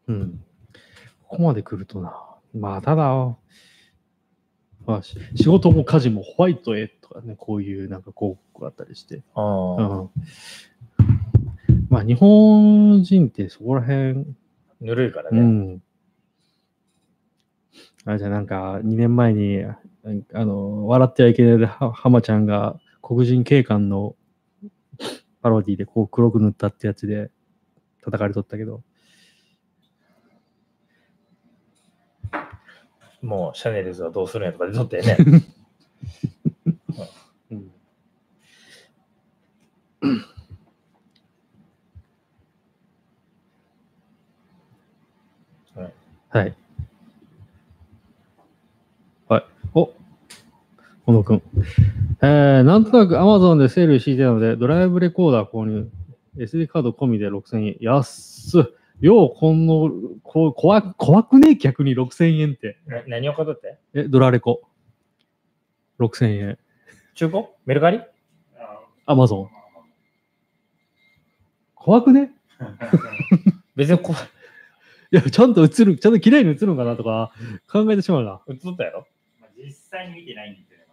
[0.09, 0.45] うん。
[1.25, 2.25] ここまで来るとな。
[2.55, 3.37] まあ、ただ、
[4.87, 9.23] まあ、し仕事も家事もホワイトへとかね、こういうなんか広告があったりして。
[9.35, 9.43] あ。
[9.43, 10.11] うん。
[11.89, 14.25] まあ、日本人ってそこら辺、
[14.81, 15.41] ぬるいからね。
[15.41, 15.83] うん。
[18.05, 24.17] あれじゃなんか、2年前に、あの、笑ってはいけないで、は浜ちゃんが黒人警官の
[25.43, 27.31] パロディでこう黒く塗ったってやつで
[28.03, 28.83] 叩かれとったけど、
[33.23, 35.17] もうシャネルズはどうするんやとかで撮ってね。
[46.33, 46.55] はい。
[49.29, 49.45] はい。
[49.75, 49.93] お
[51.05, 51.43] 小野くん。
[52.23, 55.91] えー、なんとなく Amazon でセール敷いてたので、ドライブレコーダー購入。
[56.39, 57.77] SD カード込みで6000円。
[57.81, 58.65] 安っ。
[59.03, 59.91] よう、この、
[60.23, 62.79] こう怖く、怖くね逆に6000円って。
[62.87, 63.79] な何を買ったって？
[63.95, 64.63] え、ドラレコ。
[65.99, 66.59] 6000円。
[67.15, 67.45] 中古？
[67.67, 68.01] メルカリ？
[68.57, 69.49] あ Amazon。
[71.75, 72.31] 怖くね？
[73.75, 74.13] 別にこ
[75.11, 77.33] いや、ちゃんと映る、ちゃんと綺麗に映るのかなとか
[77.71, 78.41] 考えてしまうな。
[78.47, 79.07] う、映ったやろ？
[79.41, 80.87] まあ、実際に見てないんですよね。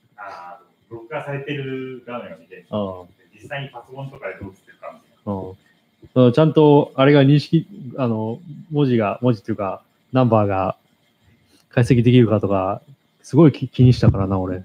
[0.16, 5.32] あー録画されてる画面を見て、あ実際にパソコンとかでどう映ってるかみたいな。
[6.16, 7.66] うんそうちゃんと、あれが認識、
[7.98, 8.40] あの、
[8.70, 10.78] 文字が、文字っていうか、ナンバーが
[11.68, 12.80] 解析できるかとか、
[13.22, 14.64] すごい気気にしたからな、俺。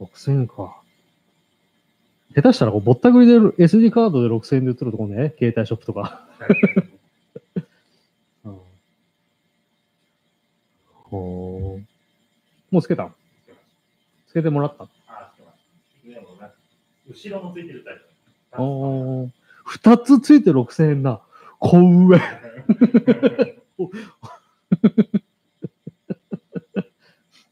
[0.00, 0.80] 6000円か。
[2.32, 6.28] 下手したらこう、ぼったくりで SD カードで6000円で売ってるとこね、携帯ショップとか。
[8.44, 8.58] うん
[11.10, 11.84] ほー
[12.70, 13.14] もうつけたん？
[14.28, 14.88] つけてもらった
[17.08, 18.05] 後ろもついてるタイプ。
[18.58, 19.30] おー
[19.64, 21.20] 二つついて6000円だ。
[21.58, 22.20] こう上。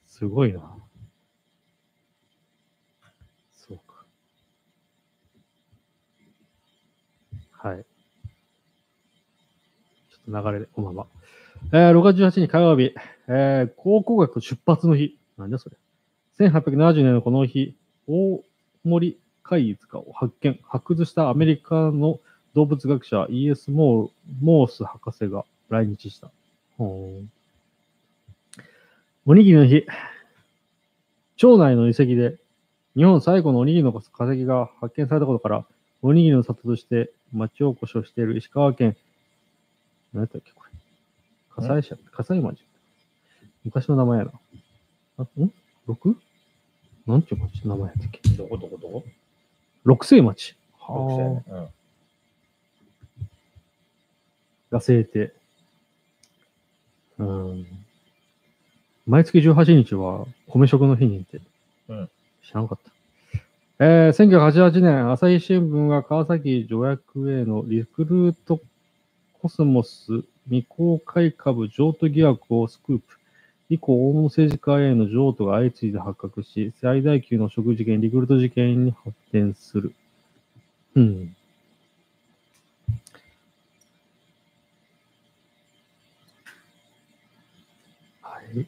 [0.06, 0.60] すごいな。
[3.52, 4.06] そうか。
[7.50, 7.84] はい。
[7.84, 11.06] ちょっと流れで、こんばんは。
[11.72, 12.94] えー、6月18日火曜日、
[13.26, 15.18] えー、考古学出発の日。
[15.36, 15.76] なんだそれ。
[16.38, 17.76] 1870年のこの日、
[18.06, 18.44] 大
[18.84, 22.18] 森貝塚を発見、発掘したアメリカの
[22.54, 23.70] 動物学者 E.S.
[23.70, 26.30] モーモース博士が来日した。
[26.78, 27.30] ほーん
[29.26, 29.86] おにぎりの日、
[31.36, 32.36] 町内の遺跡で
[32.96, 34.00] 日本最古のおにぎりの化
[34.32, 35.64] 石が発見されたことから、
[36.02, 38.96] おにぎりの里として町おこしをしている石川県、
[40.12, 40.70] 何やったっけこれ。
[41.54, 42.64] 葛西市、葛西町？
[43.64, 44.32] 昔の名前やな。
[45.18, 45.52] あん
[45.88, 46.14] ?6?
[47.06, 48.28] なんていう町の名前やったっけ？
[48.30, 49.04] どこどこどこ
[49.84, 50.56] 六星町。
[50.88, 51.64] 六は千うん。
[51.64, 51.68] あ。
[54.70, 55.32] が制定。
[57.18, 57.66] うん。
[59.06, 61.40] 毎月18日は米食の日にって。
[61.88, 62.10] うん
[62.42, 62.92] 知らなかった。
[63.80, 68.60] えー、1988年、朝日新聞が川崎条約へのリクルート
[69.40, 73.18] コスモス未公開株譲渡疑惑をスクープ。
[73.70, 79.94] 以降、大物政治家への譲渡が相次いで発覚し、最大級の食事件、リクルート事件に発展する。
[80.94, 81.36] うん。
[88.20, 88.66] はい。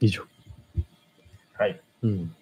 [0.00, 0.22] 以上。
[1.54, 1.80] はい。
[2.02, 2.34] うん。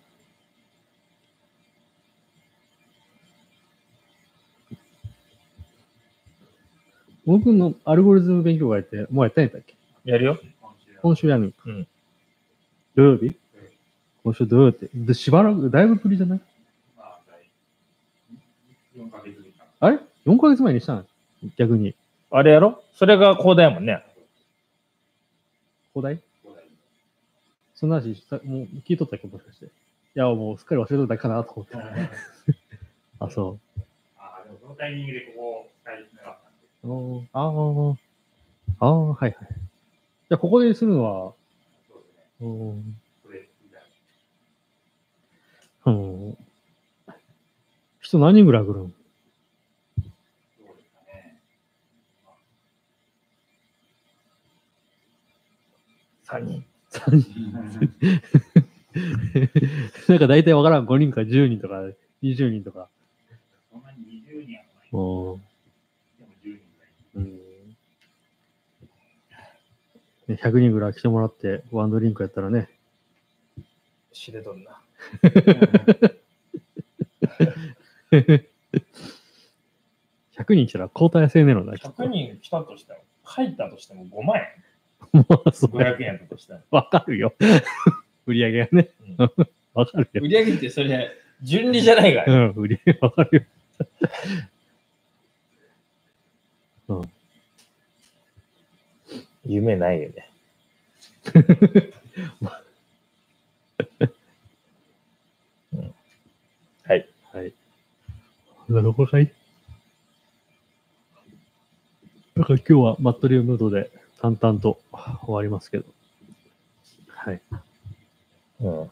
[7.26, 9.74] 僕のアルゴリズム勉強会って、もうやったんやったっけ？
[10.04, 10.38] やるよ。
[11.02, 11.54] 今週やる。
[11.66, 11.86] うん
[12.96, 13.36] 土曜日？
[14.24, 14.90] 今週土曜日って。
[14.94, 16.40] で、しばらく、だいぶぶりじゃない？
[16.96, 17.18] まあ
[18.96, 19.64] 4ヶ月ぶりか。
[19.80, 21.04] あれ ?4 ヶ月前にしたの？
[21.56, 21.94] 逆に。
[22.30, 22.82] あれやろ？
[22.94, 24.04] それが広大やもんね。
[25.94, 26.64] 古代五代
[27.74, 29.26] そんな話した、もう聞いとったっけ？
[29.28, 29.66] もしかして。
[29.66, 29.68] い
[30.14, 31.76] や、もうすっかり忘れとったかなと思って。
[33.20, 33.58] あ、そ
[34.18, 36.16] ああ、でもそのタイミングでここ2人
[36.82, 39.34] あーあー、はいはい。
[39.38, 41.34] じゃあ、ここでするのは、
[42.38, 42.46] そ
[45.86, 46.36] うんん。
[48.00, 48.94] 人何人ぐらい来るんど
[50.72, 51.42] うですかね。
[56.22, 56.64] 3人。
[56.90, 57.52] ?3 人。
[60.08, 60.86] なんか大体わからん。
[60.86, 61.82] 5人か10人とか
[62.22, 62.88] 20人とか。
[63.70, 64.88] そんなに20人はない。
[64.92, 65.38] おー
[66.18, 66.90] でも10人ぐらい。
[67.16, 67.76] うんね
[70.36, 72.68] 100人ぐらい来てもらって、ワンドリンクやったらね、
[74.12, 74.80] 知れとんな。
[78.10, 78.44] 100
[80.54, 81.74] 人来たら交代制ねのな。
[81.74, 84.46] 100人来たとしても、入ったとしても5万円。
[85.12, 86.60] もうそう500円やったとしたら。
[86.70, 87.34] わかるよ。
[88.26, 88.90] 売り上げがね。
[89.74, 90.22] わかるよ。
[90.22, 91.10] 売り上げってそれ、
[91.42, 92.34] 順利じゃないからね。
[92.54, 93.46] うん、売り上げわかる
[96.88, 96.88] よ。
[99.44, 100.30] 夢ないよね。
[105.72, 105.94] うん
[106.84, 107.08] はい。
[107.32, 107.52] はい。
[108.68, 109.32] なるほど、はい？
[112.34, 114.80] なんか今日はマットリウムードで淡々と
[115.24, 115.84] 終わりますけど。
[117.08, 117.40] はい。
[118.60, 118.90] うん。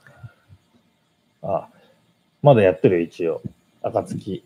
[1.43, 1.69] あ、
[2.43, 3.43] まだやってるよ、一応。
[3.83, 4.45] 暁。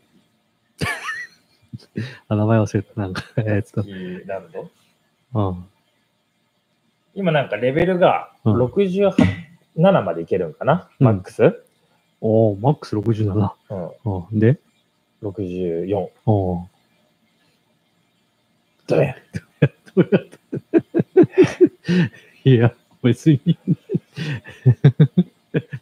[2.28, 3.00] あ、名前忘れた。
[3.00, 3.80] なんか、えー、つった。
[3.82, 4.70] 暁ランド。
[5.34, 5.68] うん。
[7.14, 8.62] 今なんかレベルがうん。
[8.64, 11.06] 67までいけるんかな、うん。
[11.06, 11.62] マックス、
[12.20, 13.50] おー、マックス67。
[13.70, 13.74] う
[14.10, 14.38] ん、うん。
[14.38, 14.58] で、
[15.22, 16.08] 64。
[16.26, 16.66] おー。
[18.88, 19.12] どうや？
[19.12, 19.16] っ
[19.94, 20.02] た
[22.44, 23.40] いや、別に。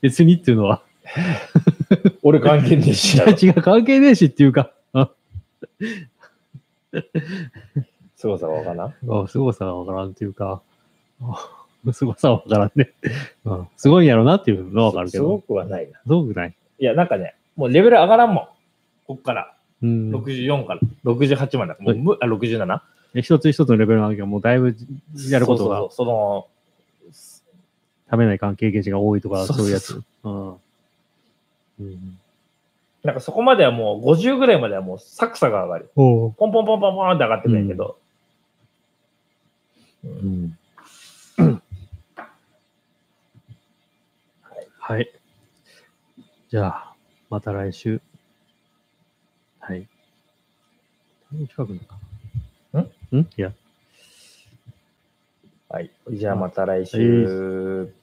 [0.02, 0.82] 別にっていうのは、
[2.22, 5.10] 俺関係ねえし違う 違う、関係ねえしっていうか、あ、
[8.16, 10.60] すごさがわかなあすごさがわからんっていうか、あ
[11.92, 12.90] すごさはわからんね。
[13.44, 15.98] うん、すごいんやろなっていうのはわかるけすごど、くはないな。
[16.02, 16.54] すごくない？
[16.78, 18.48] いや、なんかね、もうレベル上がらんもん。
[19.06, 19.54] こっから。
[19.82, 20.14] うん。
[20.14, 21.74] 64から68まで。
[21.80, 22.80] もうむあ、67?
[23.14, 24.76] で一つ一つのレベルの上げがもうだいぶ
[25.30, 26.46] やることがそうそうそうその、
[28.10, 30.00] 食べない関係ゲージが多いとか、そういうやつ。
[30.22, 30.48] うん。
[30.50, 32.18] うん。
[33.02, 35.90] なんかそこまではもう50ぐらいまではもうサクサが上がる。
[35.94, 37.96] ポンポンポンポンポンって上がってくるんやけど。
[40.04, 40.58] うんうん。
[44.90, 45.08] はい。
[46.48, 46.94] じゃあ、
[47.30, 48.02] また来週。
[49.60, 49.86] はい。
[51.48, 51.96] 近くのか
[52.72, 52.80] な？
[52.80, 53.16] ん？
[53.18, 53.20] ん？
[53.20, 53.52] いや。
[55.68, 55.92] はい。
[56.10, 57.94] じゃあまた来週。